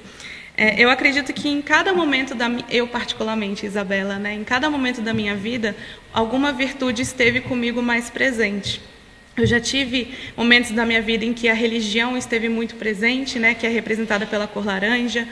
[0.54, 5.00] É, eu acredito que em cada momento da eu particularmente, Isabela, né, em cada momento
[5.00, 5.74] da minha vida,
[6.12, 8.80] alguma virtude esteve comigo mais presente.
[9.38, 13.54] Eu já tive momentos da minha vida em que a religião esteve muito presente, né,
[13.54, 15.28] que é representada pela cor laranja.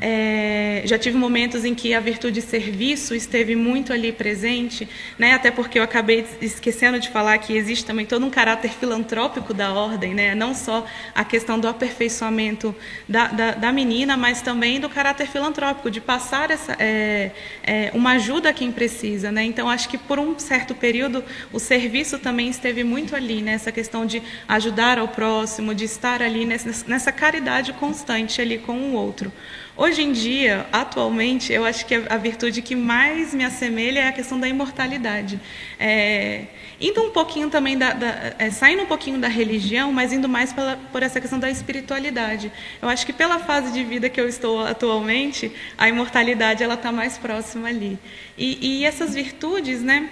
[0.00, 5.32] É, já tive momentos em que a virtude de serviço esteve muito ali presente, né?
[5.34, 9.72] até porque eu acabei esquecendo de falar que existe também todo um caráter filantrópico da
[9.72, 10.34] ordem, né?
[10.34, 12.74] não só a questão do aperfeiçoamento
[13.08, 17.30] da, da, da menina, mas também do caráter filantrópico, de passar essa, é,
[17.62, 19.30] é, uma ajuda a quem precisa.
[19.30, 19.44] Né?
[19.44, 24.04] Então, acho que por um certo período o serviço também esteve muito ali, nessa questão
[24.04, 29.32] de ajudar ao próximo, de estar ali nessa, nessa caridade constante ali com o outro.
[29.76, 34.12] Hoje em dia, atualmente, eu acho que a virtude que mais me assemelha é a
[34.12, 35.40] questão da imortalidade.
[35.80, 36.44] É,
[36.80, 40.52] indo um pouquinho também da, da é, saindo um pouquinho da religião, mas indo mais
[40.52, 42.52] pela, por essa questão da espiritualidade.
[42.80, 46.92] Eu acho que pela fase de vida que eu estou atualmente, a imortalidade ela está
[46.92, 47.98] mais próxima ali.
[48.38, 50.08] E, e essas virtudes, né?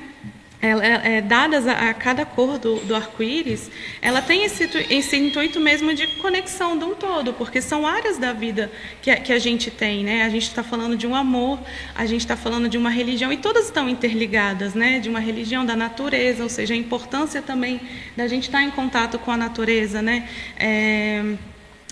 [0.62, 3.68] Ela, é, dadas a, a, cada cor do, do arco-íris,
[4.00, 8.32] ela tem esse, esse intuito mesmo de conexão de um todo, porque são áreas da
[8.32, 8.70] vida
[9.02, 10.22] que a, que a gente tem, né?
[10.22, 11.58] A gente está falando de um amor,
[11.96, 15.00] a gente está falando de uma religião, e todas estão interligadas, né?
[15.00, 17.80] De uma religião, da natureza, ou seja, a importância também
[18.16, 20.28] da gente estar tá em contato com a natureza, né?
[20.56, 21.24] É,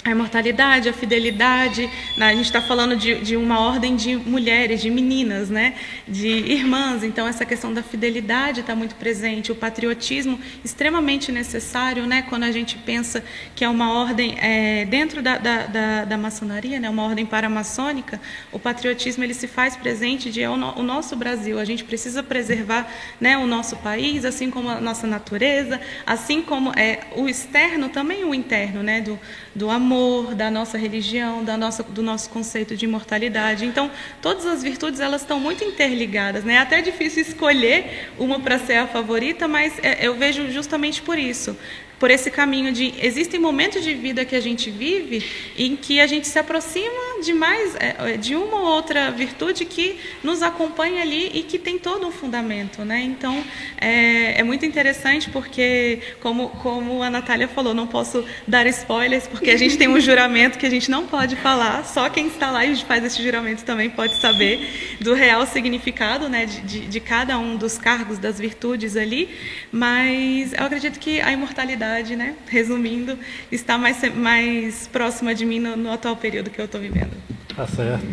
[0.02, 1.90] a imortalidade, a fidelidade.
[2.16, 2.28] Né?
[2.28, 5.74] A gente está falando de, de, uma ordem de mulheres, de meninas, né?
[6.08, 7.04] de irmãs.
[7.04, 9.52] Então, essa questão da fidelidade está muito presente.
[9.52, 12.22] O patriotismo, extremamente necessário né?
[12.22, 13.22] quando a gente pensa
[13.54, 16.88] que é uma ordem é, dentro da, da, da, da, maçonaria, né?
[16.88, 18.18] uma ordem paramaçônica.
[18.50, 21.58] O patriotismo ele se faz presente de é o, o nosso Brasil.
[21.58, 23.36] A gente precisa preservar né?
[23.36, 28.34] o nosso país, assim como a nossa natureza, assim como é, o externo, também o
[28.34, 29.02] interno, né?
[29.02, 29.18] do,
[29.54, 33.64] do amor amor, da nossa religião, da nossa, do nosso conceito de imortalidade.
[33.64, 33.90] Então,
[34.22, 36.54] todas as virtudes elas estão muito interligadas, né?
[36.54, 41.18] É até difícil escolher uma para ser a favorita, mas é, eu vejo justamente por
[41.18, 41.56] isso
[41.98, 45.22] por esse caminho de existem momentos de vida que a gente vive
[45.54, 49.64] em que a gente se aproxima de mais é, é, de uma ou outra virtude
[49.64, 53.00] que nos acompanha ali e que tem todo um fundamento, né?
[53.00, 53.42] Então
[53.80, 59.50] é, é muito interessante porque como como a Natália falou, não posso dar spoilers porque
[59.50, 62.64] a gente tem um juramento que a gente não pode falar, só quem está lá
[62.64, 66.46] e faz esse juramento também pode saber do real significado, né?
[66.46, 69.28] De, de, de cada um dos cargos das virtudes ali,
[69.72, 73.18] mas eu acredito que a imortalidade né, resumindo,
[73.50, 77.09] está mais, mais próxima de mim no, no atual período que eu estou vivendo.
[77.54, 78.06] Tá certo.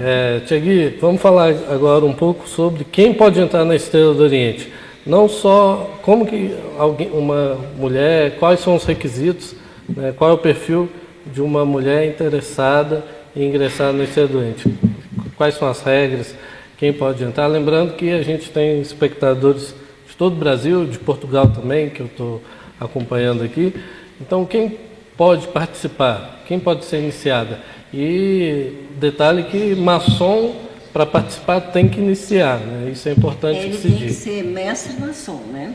[0.00, 4.70] É, Tiagui, vamos falar agora um pouco sobre quem pode entrar na Estrela do Oriente.
[5.04, 9.54] Não só como que alguém, uma mulher, quais são os requisitos,
[9.88, 10.88] né, qual é o perfil
[11.26, 13.04] de uma mulher interessada
[13.34, 14.72] em ingressar na Estrela do Oriente.
[15.36, 16.34] Quais são as regras,
[16.76, 17.46] quem pode entrar.
[17.46, 19.74] Lembrando que a gente tem espectadores
[20.08, 22.42] de todo o Brasil, de Portugal também, que eu estou
[22.80, 23.74] acompanhando aqui.
[24.20, 24.78] Então, quem
[25.16, 26.42] pode participar?
[26.46, 27.60] Quem pode ser iniciada?
[27.92, 30.54] E detalhe que maçom,
[30.92, 32.90] para participar, tem que iniciar, né?
[32.90, 33.98] Isso é importante Ele que se diga.
[33.98, 35.74] Tem que ser mestre maçom, né?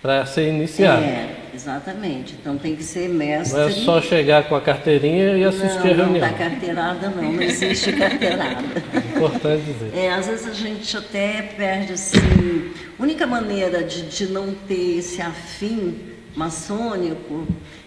[0.00, 1.02] Para ser iniciado.
[1.02, 2.34] É, exatamente.
[2.40, 3.58] Então tem que ser mestre.
[3.58, 6.06] Não é só chegar com a carteirinha e assistir não, a reunião.
[6.06, 8.62] Não, não está carteirada não, não existe carteirada.
[9.18, 9.90] importante dizer.
[9.94, 12.72] É, às vezes a gente até perde assim.
[12.98, 15.96] A única maneira de, de não ter esse afim
[16.34, 17.46] maçônico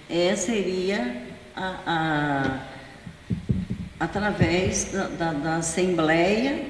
[0.09, 1.15] é, seria
[1.55, 2.59] a, a,
[3.99, 6.65] através da, da, da Assembleia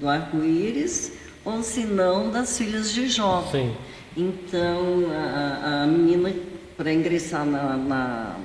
[0.00, 1.12] do Arco-Íris,
[1.44, 3.48] ou se não das filhas de Jó.
[3.50, 3.72] Sim.
[4.16, 6.32] Então, a, a menina,
[6.76, 8.36] para ingressar na, na,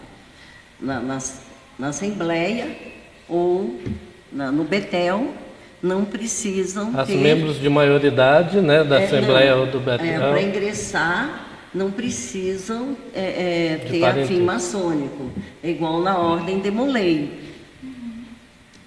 [0.79, 1.17] na, na,
[1.77, 2.75] na Assembleia
[3.27, 3.79] ou
[4.31, 5.33] na, no Betel,
[5.81, 7.17] não precisam As ter...
[7.17, 10.05] membros de maioridade, né, da É, Assembleia não, ou do Betel.
[10.05, 15.29] É, para ingressar, não precisam é, é, ter afim maçônico.
[15.63, 17.48] É igual na ordem de Molay.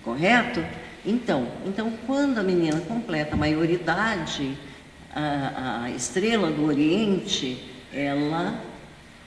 [0.02, 0.64] Correto?
[1.04, 4.56] Então, então, quando a menina completa a maioridade,
[5.14, 8.62] a, a estrela do Oriente, ela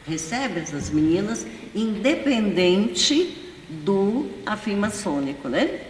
[0.07, 3.37] recebe essas meninas independente
[3.69, 5.81] do afim maçônico, né?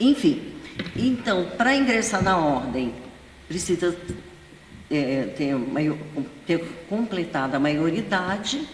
[0.00, 0.54] Enfim,
[0.96, 2.94] então, para ingressar na ordem,
[3.48, 3.96] precisa
[4.90, 5.54] é, ter,
[6.46, 8.66] ter completado a maioridade,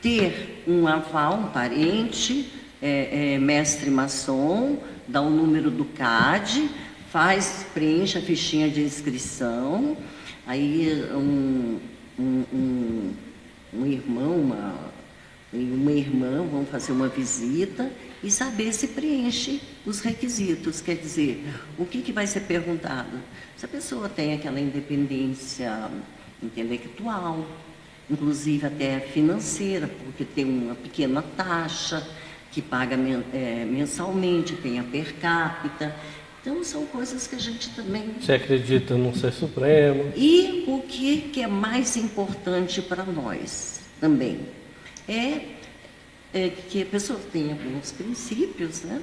[0.00, 6.70] ter um aval, um parente, é, é, mestre maçom, dá o número do CAD,
[7.10, 9.96] faz, preenche a fichinha de inscrição,
[10.46, 11.78] aí um,
[12.18, 13.12] um, um,
[13.74, 14.74] um irmão, uma,
[15.52, 17.90] uma irmã vão fazer uma visita
[18.22, 20.80] e saber se preenche os requisitos.
[20.80, 21.44] Quer dizer,
[21.78, 23.20] o que, que vai ser perguntado?
[23.56, 25.90] Se a pessoa tem aquela independência
[26.42, 27.46] intelectual,
[28.08, 32.06] inclusive até financeira, porque tem uma pequena taxa
[32.50, 35.94] que paga eh, mensalmente, tem a per capita.
[36.40, 40.10] Então, são coisas que a gente também Você acredita num ser supremo?
[40.16, 44.40] e o que, que é mais importante para nós também
[45.06, 45.42] é,
[46.32, 49.00] é que a pessoa tenha alguns princípios, né?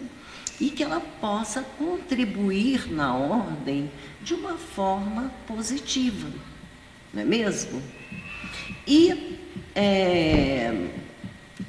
[0.59, 3.91] E que ela possa contribuir na ordem
[4.23, 6.27] de uma forma positiva,
[7.13, 7.79] não é mesmo?
[8.87, 9.37] E,
[9.75, 10.87] é,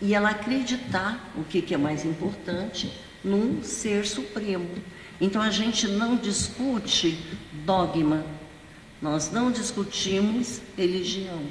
[0.01, 2.93] e ela acreditar, o que, que é mais importante,
[3.25, 4.69] num ser supremo.
[5.21, 7.19] Então a gente não discute
[7.65, 8.25] dogma,
[9.01, 11.43] nós não discutimos religião.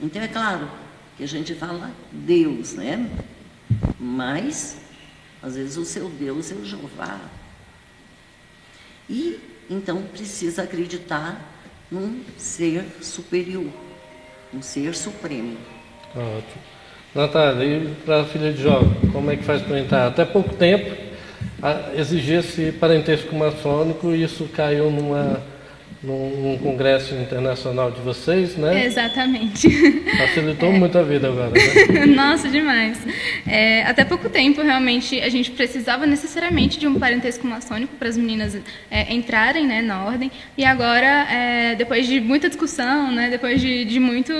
[0.00, 0.70] Então é claro
[1.16, 3.10] que a gente fala Deus, né?
[3.98, 4.78] Mas
[5.42, 7.20] às vezes o seu Deus é o Jeová.
[9.08, 11.54] E então precisa acreditar
[11.90, 13.72] num ser superior,
[14.52, 15.56] um ser supremo.
[16.14, 16.62] Tá Ótimo.
[17.14, 18.82] Natália, e para a filha de Jó,
[19.12, 20.06] como é que faz para entrar?
[20.06, 21.08] Até pouco tempo
[21.96, 25.42] exigia-se parentesco maçônico e isso caiu numa,
[26.02, 28.84] num, congresso internacional de vocês, né?
[28.84, 29.68] Exatamente.
[30.16, 32.06] Facilitou muito a vida agora, né?
[32.06, 32.98] Nossa, demais.
[33.46, 38.16] É, até pouco tempo, realmente, a gente precisava necessariamente de um parentesco maçônico para as
[38.16, 38.56] meninas
[38.90, 40.30] é, entrarem né, na ordem.
[40.56, 44.32] E agora, é, depois de muita discussão, né, depois de, de muito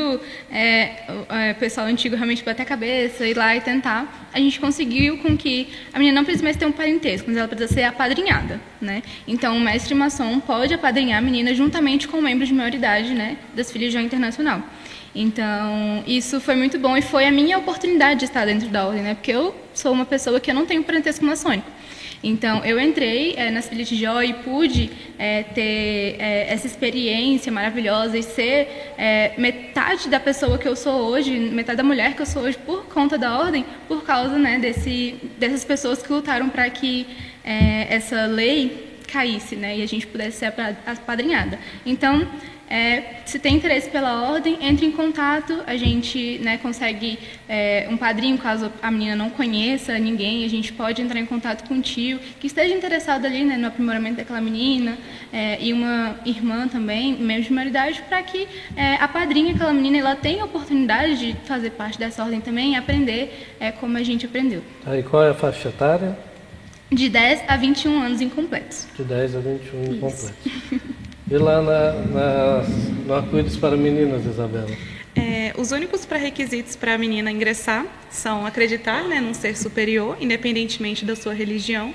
[0.50, 4.60] é, o é, pessoal antigo realmente bater a cabeça, ir lá e tentar, a gente
[4.60, 7.82] conseguiu com que a menina não precisa mais ter um parentesco, mas ela precisa ser
[7.82, 8.60] apadrinhada.
[8.80, 9.02] Né?
[9.26, 13.70] Então, o mestre maçom pode apadrinhar a menina juntamente com membros de maioridade né, das
[13.70, 14.62] filhas de Internacional.
[15.14, 19.02] Então, isso foi muito bom e foi a minha oportunidade de estar dentro da ordem,
[19.02, 19.14] né?
[19.14, 21.68] Porque eu sou uma pessoa que eu não tenho parentesco maçônico.
[22.22, 27.50] Então, eu entrei eh, nas filhas de Jó e pude eh, ter eh, essa experiência
[27.52, 28.68] maravilhosa e ser
[29.38, 32.86] metade da pessoa que eu sou hoje, metade da mulher que eu sou hoje por
[32.86, 37.06] conta da ordem, por causa né, desse, dessas pessoas que lutaram para que
[37.88, 41.58] essa lei caísse né, e a gente pudesse ser apa- apadrinhada.
[41.84, 42.26] Então,
[42.70, 45.62] é, se tem interesse pela ordem, entre em contato.
[45.66, 50.72] A gente né, consegue é, um padrinho, caso a menina não conheça ninguém, a gente
[50.72, 54.40] pode entrar em contato com o tio que esteja interessado ali né, no aprimoramento daquela
[54.40, 54.98] menina
[55.32, 58.46] é, e uma irmã também, membro de maioridade, para que
[58.76, 62.76] é, apadrinhe aquela menina ela tenha a oportunidade de fazer parte dessa ordem também e
[62.76, 64.62] aprender é, como a gente aprendeu.
[64.84, 66.27] Aí qual é a faixa etária?
[66.90, 68.86] De 10 a 21 anos incompletos.
[68.96, 70.34] De 10 a 21 incompleto.
[71.30, 72.62] E lá na, na,
[73.06, 74.70] no Arco-Íris para Meninas, Isabela?
[75.14, 81.04] É, os únicos pré-requisitos para a menina ingressar são acreditar né, num ser superior, independentemente
[81.04, 81.92] da sua religião,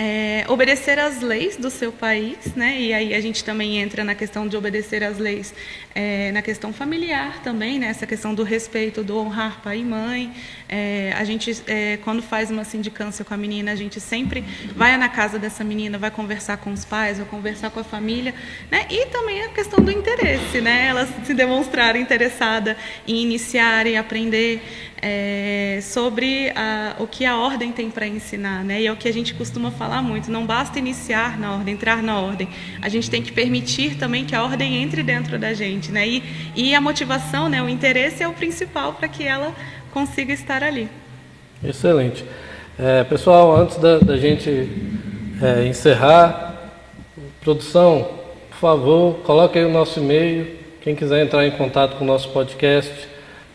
[0.00, 4.14] é, obedecer às leis do seu país, né, e aí a gente também entra na
[4.14, 5.52] questão de obedecer às leis
[5.92, 10.32] é, na questão familiar também, né, essa questão do respeito, do honrar pai e mãe.
[10.68, 14.44] É, a gente, é, quando faz uma sindicância com a menina, a gente sempre
[14.76, 18.32] vai na casa dessa menina, vai conversar com os pais, vai conversar com a família,
[18.70, 23.96] né, e também a questão do interesse, né, elas se demonstrarem interessada em iniciar e
[23.96, 24.62] aprender.
[25.00, 28.80] É, sobre a, o que a ordem tem para ensinar, né?
[28.80, 30.30] E é o que a gente costuma falar muito.
[30.30, 32.48] Não basta iniciar na ordem, entrar na ordem.
[32.82, 36.06] A gente tem que permitir também que a ordem entre dentro da gente, né?
[36.06, 36.22] E,
[36.54, 37.62] e a motivação, né?
[37.62, 39.54] O interesse é o principal para que ela
[39.92, 40.88] consiga estar ali.
[41.62, 42.24] Excelente.
[42.78, 44.68] É, pessoal, antes da, da gente
[45.42, 46.70] é, encerrar,
[47.40, 48.08] produção,
[48.50, 50.58] por favor, coloque aí o nosso e-mail.
[50.80, 53.07] Quem quiser entrar em contato com o nosso podcast,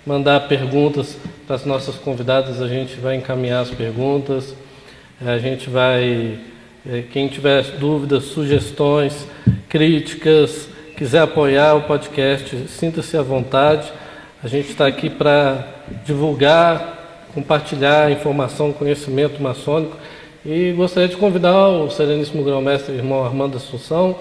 [0.06, 4.56] mandar perguntas para as nossas convidadas, a gente vai encaminhar as perguntas.
[5.26, 6.38] A gente vai,
[6.86, 9.26] é, quem tiver dúvidas, sugestões,
[9.70, 13.92] críticas, quiser apoiar o podcast, sinta-se à vontade.
[14.44, 15.66] A gente está aqui para
[16.06, 19.96] divulgar, compartilhar informação, conhecimento maçônico.
[20.46, 24.20] E gostaria de convidar o Sereníssimo Grão-Mestre, irmão Armando Assunção,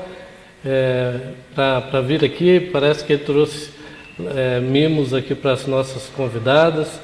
[0.64, 1.18] é,
[1.52, 2.60] para vir aqui.
[2.60, 3.70] Parece que ele trouxe
[4.20, 7.00] é, mimos aqui para as nossas convidadas.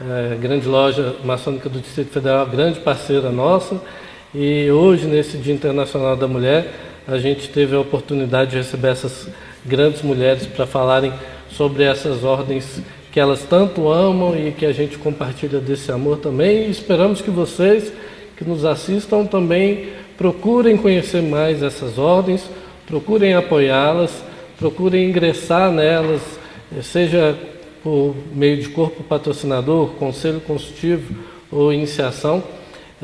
[0.00, 3.80] É, grande loja maçônica do Distrito Federal, grande parceira nossa.
[4.34, 6.72] E hoje, nesse Dia Internacional da Mulher,
[7.06, 9.28] a gente teve a oportunidade de receber essas
[9.64, 11.12] grandes mulheres para falarem
[11.50, 16.66] sobre essas ordens que elas tanto amam e que a gente compartilha desse amor também.
[16.66, 17.92] E esperamos que vocês
[18.36, 22.48] que nos assistam também procurem conhecer mais essas ordens,
[22.86, 24.24] procurem apoiá-las,
[24.58, 26.22] procurem ingressar nelas,
[26.80, 27.38] seja
[27.82, 31.14] por meio de corpo patrocinador, conselho consultivo
[31.50, 32.42] ou iniciação,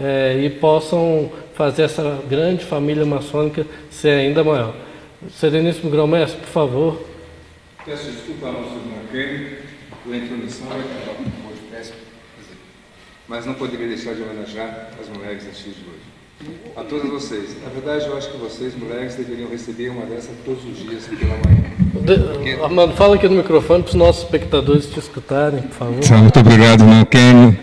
[0.00, 4.74] é, e possam fazer essa grande família maçônica ser ainda maior.
[5.32, 7.04] Sereníssimo Grão-Mestre, por favor.
[7.84, 9.56] Peço desculpa ao nosso irmão Kenny,
[10.04, 10.68] pela introdução
[13.28, 15.97] mas não poderia deixar de homenagear as mulheres X de hoje.
[16.76, 17.57] A todas vocês.
[17.62, 21.34] Na verdade, eu acho que vocês, mulheres, deveriam receber uma dessa todos os dias pela
[21.45, 22.32] manhã.
[22.34, 22.51] Porque...
[22.62, 26.01] Armando, fala aqui no microfone para os nossos espectadores te escutarem, por favor.
[26.01, 27.59] Tá, muito obrigado, irmão Kenny.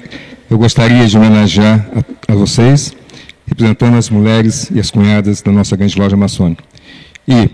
[0.50, 2.94] Eu gostaria de homenagear a, a vocês,
[3.48, 6.64] representando as mulheres e as cunhadas da nossa grande loja maçônica.
[7.28, 7.50] E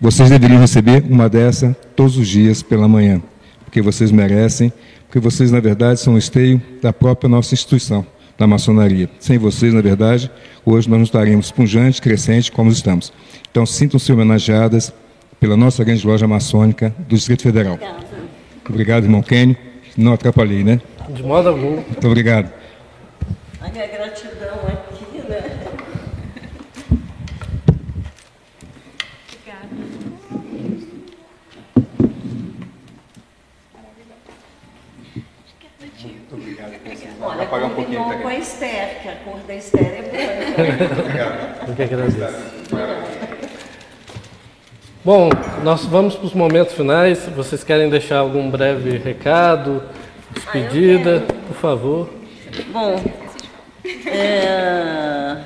[0.00, 3.20] vocês deveriam receber uma dessa todos os dias pela manhã,
[3.64, 4.72] porque vocês merecem
[5.12, 8.06] porque vocês, na verdade, são o esteio da própria nossa instituição,
[8.42, 9.08] da maçonaria.
[9.20, 10.28] Sem vocês, na verdade,
[10.66, 13.12] hoje nós não estaremos punjantes, crescentes como estamos.
[13.48, 14.92] Então, sintam-se homenageadas
[15.38, 17.74] pela nossa grande loja maçônica do Distrito Federal.
[17.74, 18.06] Obrigada.
[18.68, 19.56] Obrigado, irmão Kenny.
[19.96, 20.80] Não atrapalhei, né?
[21.10, 21.76] De modo algum.
[21.76, 22.52] Muito obrigado.
[23.60, 25.62] A minha gratidão aqui, né?
[37.24, 39.00] Olha, apagar um pouquinho com a Esther,
[39.60, 41.00] que a cor da Esther é branca.
[41.00, 41.68] Obrigado.
[41.68, 42.52] Eu que agradeço.
[45.04, 45.30] Bom,
[45.64, 47.26] nós vamos para os momentos finais.
[47.36, 49.82] Vocês querem deixar algum breve recado,
[50.32, 52.10] despedida, Ah, por favor?
[52.72, 53.02] Bom,
[54.06, 55.38] é,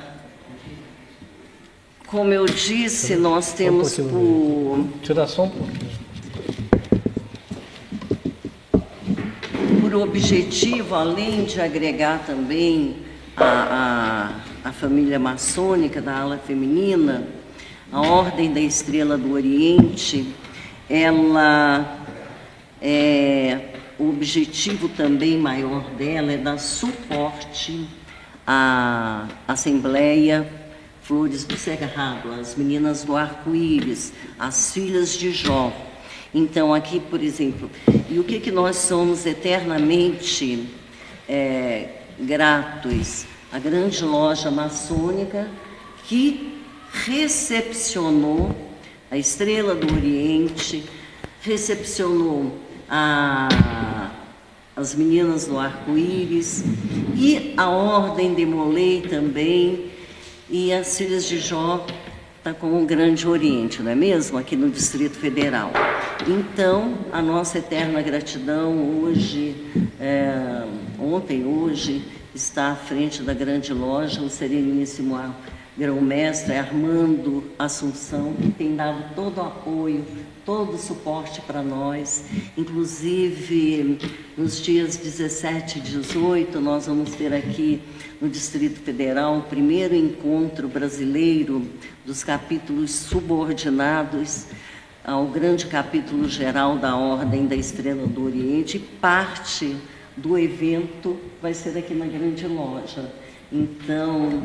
[2.06, 5.96] como eu disse, nós temos Um por, Tirar só um pouquinho.
[9.80, 12.96] por objetivo, além de agregar também
[13.36, 14.32] a,
[14.64, 17.28] a, a família maçônica da ala feminina,
[17.92, 20.34] a Ordem da Estrela do Oriente,
[20.88, 21.98] ela
[22.80, 27.86] é, o objetivo também maior dela é dar suporte
[28.46, 30.46] à Assembleia
[31.02, 35.72] Flores do Cerrado, as meninas do arco-íris, as filhas de Jó.
[36.34, 37.70] Então, aqui, por exemplo,
[38.10, 40.68] e o que, que nós somos eternamente
[41.28, 43.26] é, gratos?
[43.52, 45.48] A grande loja maçônica
[46.04, 46.62] que
[46.92, 48.54] recepcionou
[49.10, 50.84] a Estrela do Oriente,
[51.40, 52.52] recepcionou
[52.88, 54.10] a,
[54.74, 56.64] as meninas do arco-íris
[57.14, 59.90] e a Ordem de Molay também,
[60.50, 61.84] e as filhas de Jó
[62.38, 64.38] está com o Grande Oriente, não é mesmo?
[64.38, 65.72] Aqui no Distrito Federal.
[66.26, 69.56] Então, a nossa eterna gratidão hoje,
[70.00, 70.64] é,
[70.98, 75.16] ontem, hoje, está à frente da grande loja o Sereníssimo
[75.76, 80.04] Grão-Mestre Armando Assunção, que tem dado todo o apoio,
[80.44, 82.24] todo o suporte para nós.
[82.56, 83.98] Inclusive,
[84.38, 87.82] nos dias 17 e 18, nós vamos ter aqui
[88.20, 91.66] no Distrito Federal o primeiro encontro brasileiro
[92.06, 94.46] dos capítulos subordinados
[95.04, 98.78] ao grande capítulo geral da Ordem da Estrela do Oriente.
[98.78, 99.76] Parte
[100.16, 103.12] do evento vai ser aqui na Grande Loja.
[103.52, 104.42] Então,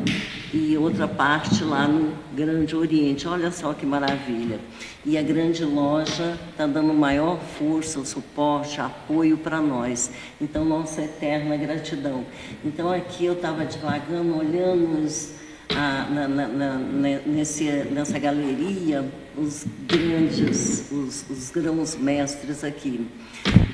[0.54, 3.26] e outra parte lá no Grande Oriente.
[3.26, 4.60] Olha só que maravilha.
[5.04, 10.12] E a grande loja está dando maior força, suporte, apoio para nós.
[10.40, 12.24] Então, nossa eterna gratidão.
[12.64, 15.34] Então, aqui eu estava devagando, olhando os,
[15.70, 16.78] a, na, na, na,
[17.26, 19.04] nesse, nessa galeria
[19.36, 23.04] os grandes, os, os grãos mestres aqui.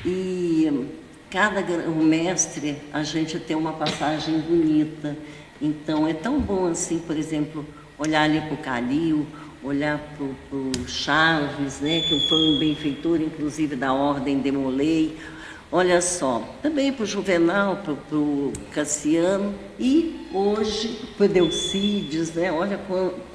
[0.07, 0.89] E
[1.31, 5.17] cada grão mestre a gente tem uma passagem bonita.
[5.61, 7.67] Então é tão bom assim, por exemplo,
[7.99, 9.27] olhar ali para o Calil,
[9.63, 15.17] olhar para o Chaves, né, que foi um benfeitor, inclusive, da Ordem Demolei.
[15.71, 22.51] Olha só, também para o Juvenal, para o Cassiano e hoje para o Delcides, né?
[22.51, 22.81] olha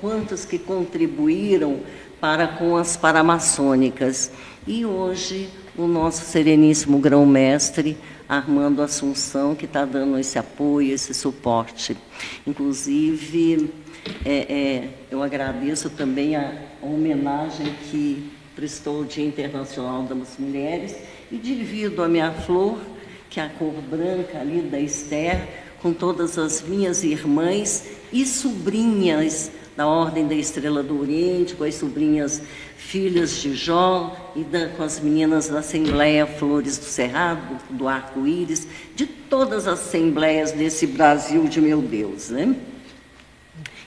[0.01, 1.81] quantos que contribuíram
[2.19, 4.31] para com as paramaçônicas.
[4.65, 7.97] E hoje o nosso sereníssimo grão-mestre
[8.29, 11.97] Armando Assunção, que está dando esse apoio, esse suporte.
[12.47, 13.69] Inclusive,
[14.23, 20.95] é, é, eu agradeço também a, homenagem que prestou o Dia Internacional das Mulheres
[21.29, 22.79] e divido a minha flor,
[23.29, 25.45] que é a cor branca ali da Esther,
[25.81, 31.75] com todas as minhas irmãs e sobrinhas da Ordem da Estrela do Oriente, com as
[31.75, 32.41] sobrinhas
[32.77, 38.67] filhas de Jó e da, com as meninas da Assembleia Flores do Cerrado, do Arco-Íris,
[38.95, 42.29] de todas as assembleias desse Brasil de meu Deus.
[42.29, 42.55] Né?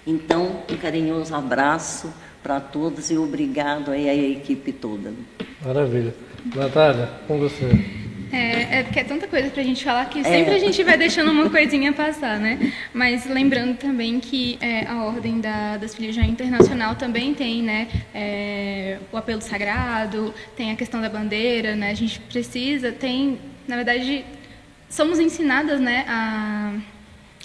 [0.07, 2.13] Então, um carinhoso abraço
[2.43, 5.13] para todos e obrigado aí à equipe toda.
[5.65, 6.15] Maravilha.
[6.55, 8.06] Natália, com você.
[8.33, 10.57] É, é porque é tanta coisa para a gente falar que sempre é.
[10.57, 12.73] a gente vai deixando uma coisinha passar, né?
[12.93, 17.89] Mas lembrando também que é, a Ordem da, das Filhas Internacional também tem, né?
[18.15, 21.91] É, o apelo sagrado, tem a questão da bandeira, né?
[21.91, 24.25] A gente precisa, tem, na verdade,
[24.89, 26.05] somos ensinadas, né?
[26.09, 26.75] A,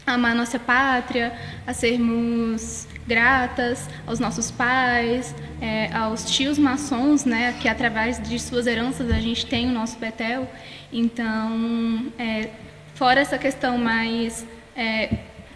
[0.06, 1.34] a amar a nossa pátria,
[1.66, 8.68] a sermos gratas aos nossos pais, é, aos tios maçons, né, que através de suas
[8.68, 10.50] heranças a gente tem o nosso Betel.
[10.92, 12.50] Então, é,
[12.96, 14.46] fora essa questão mais
[14.76, 15.10] é,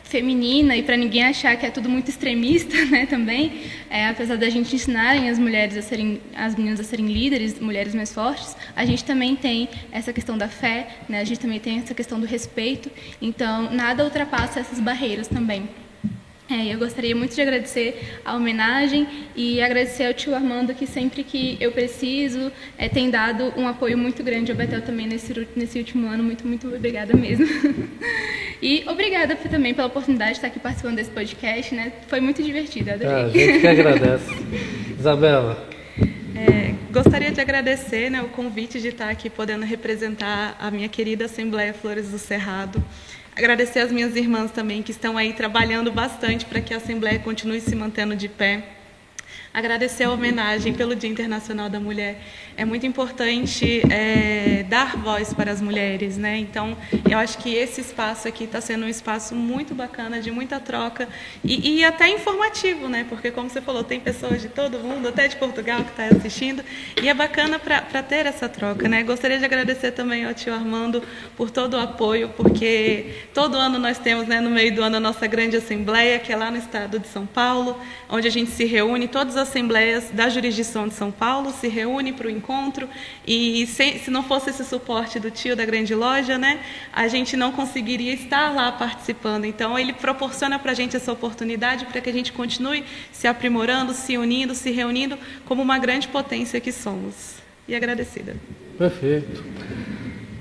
[0.04, 4.50] feminina e para ninguém achar que é tudo muito extremista, né, também, é, apesar da
[4.50, 8.86] gente ensinarem as mulheres a serem, as meninas a serem líderes, mulheres mais fortes, a
[8.86, 12.26] gente também tem essa questão da fé, né, a gente também tem essa questão do
[12.26, 12.90] respeito.
[13.22, 15.68] Então, nada ultrapassa essas barreiras também.
[16.48, 21.24] É, eu gostaria muito de agradecer a homenagem e agradecer ao tio Armando que sempre
[21.24, 25.80] que eu preciso é, tem dado um apoio muito grande ao Betel também nesse, nesse
[25.80, 26.24] último ano.
[26.24, 27.48] Muito, muito obrigada mesmo.
[28.62, 31.74] e obrigada também pela oportunidade de estar aqui participando desse podcast.
[31.74, 31.92] Né?
[32.08, 33.12] Foi muito divertido, adorei.
[33.12, 34.32] Ah, a gente que agradece.
[35.00, 35.68] Isabela.
[36.36, 41.26] É, gostaria de agradecer né, o convite de estar aqui podendo representar a minha querida
[41.26, 42.84] Assembleia Flores do Cerrado.
[43.36, 47.60] Agradecer as minhas irmãs também, que estão aí trabalhando bastante para que a Assembleia continue
[47.60, 48.64] se mantendo de pé.
[49.56, 52.20] Agradecer a homenagem pelo Dia Internacional da Mulher
[52.58, 56.38] é muito importante é, dar voz para as mulheres, né?
[56.38, 56.78] Então,
[57.10, 61.08] eu acho que esse espaço aqui está sendo um espaço muito bacana, de muita troca
[61.44, 63.06] e, e, até informativo, né?
[63.08, 66.62] Porque, como você falou, tem pessoas de todo mundo, até de Portugal, que está assistindo,
[67.02, 69.04] e é bacana para ter essa troca, né?
[69.04, 71.02] Gostaria de agradecer também ao tio Armando
[71.38, 75.00] por todo o apoio, porque todo ano nós temos, né, no meio do ano, a
[75.00, 77.80] nossa grande assembleia, que é lá no estado de São Paulo,
[78.10, 82.14] onde a gente se reúne, todas as assembleias da jurisdição de São Paulo se reúnem
[82.14, 82.90] para o encontro
[83.26, 86.60] e se, se não fosse esse suporte do tio da grande loja, né,
[86.92, 89.46] a gente não conseguiria estar lá participando.
[89.46, 93.94] Então ele proporciona para a gente essa oportunidade para que a gente continue se aprimorando,
[93.94, 97.36] se unindo, se reunindo como uma grande potência que somos.
[97.68, 98.36] E agradecida.
[98.78, 99.44] Perfeito.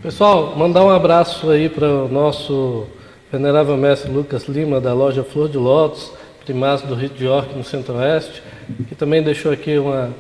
[0.03, 2.87] Pessoal, mandar um abraço aí para o nosso
[3.33, 6.13] venerável mestre Lucas Lima, da loja Flor de Lótus,
[6.45, 8.43] primaz do Rio de York, no Centro-Oeste,
[8.89, 10.11] que também deixou aqui uma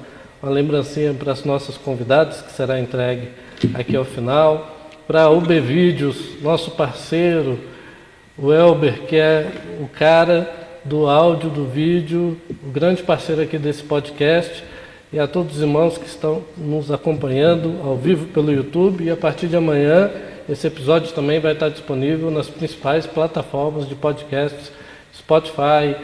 [0.45, 3.29] uma lembrancinha para as nossas convidadas, que será entregue
[3.72, 4.91] aqui ao final.
[5.07, 7.59] Para o UB Vídeos, nosso parceiro,
[8.37, 9.51] o Elber, que é
[9.81, 10.51] o cara
[10.85, 14.62] do áudio, do vídeo, o grande parceiro aqui desse podcast,
[15.11, 19.05] e a todos os irmãos que estão nos acompanhando ao vivo pelo YouTube.
[19.05, 20.11] E a partir de amanhã,
[20.47, 24.70] esse episódio também vai estar disponível nas principais plataformas de podcasts:
[25.17, 25.97] Spotify,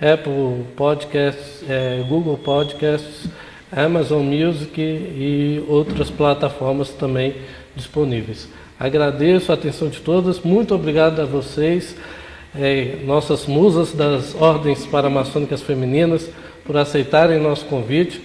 [0.00, 3.28] Apple Podcasts, é, Google Podcasts.
[3.70, 7.34] Amazon Music e outras plataformas também
[7.76, 8.48] disponíveis.
[8.80, 11.94] Agradeço a atenção de todas, muito obrigado a vocês,
[12.56, 16.30] eh, nossas musas das ordens paramaçônicas femininas,
[16.64, 18.22] por aceitarem nosso convite.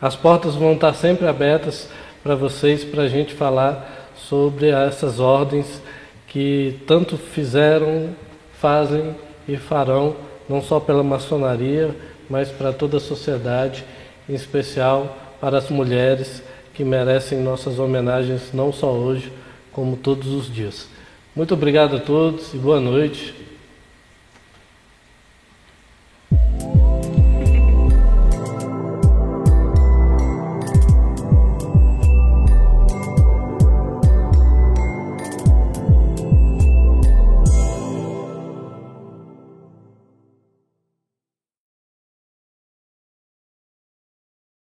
[0.00, 1.88] As portas vão estar sempre abertas
[2.22, 5.82] para vocês, para a gente falar sobre essas ordens
[6.28, 8.10] que tanto fizeram
[8.52, 9.14] fazem
[9.48, 10.14] e farão,
[10.48, 11.96] não só pela maçonaria,
[12.28, 13.84] mas para toda a sociedade,
[14.28, 16.42] em especial para as mulheres
[16.74, 19.32] que merecem nossas homenagens não só hoje,
[19.72, 20.88] como todos os dias.
[21.34, 23.37] Muito obrigado a todos e boa noite.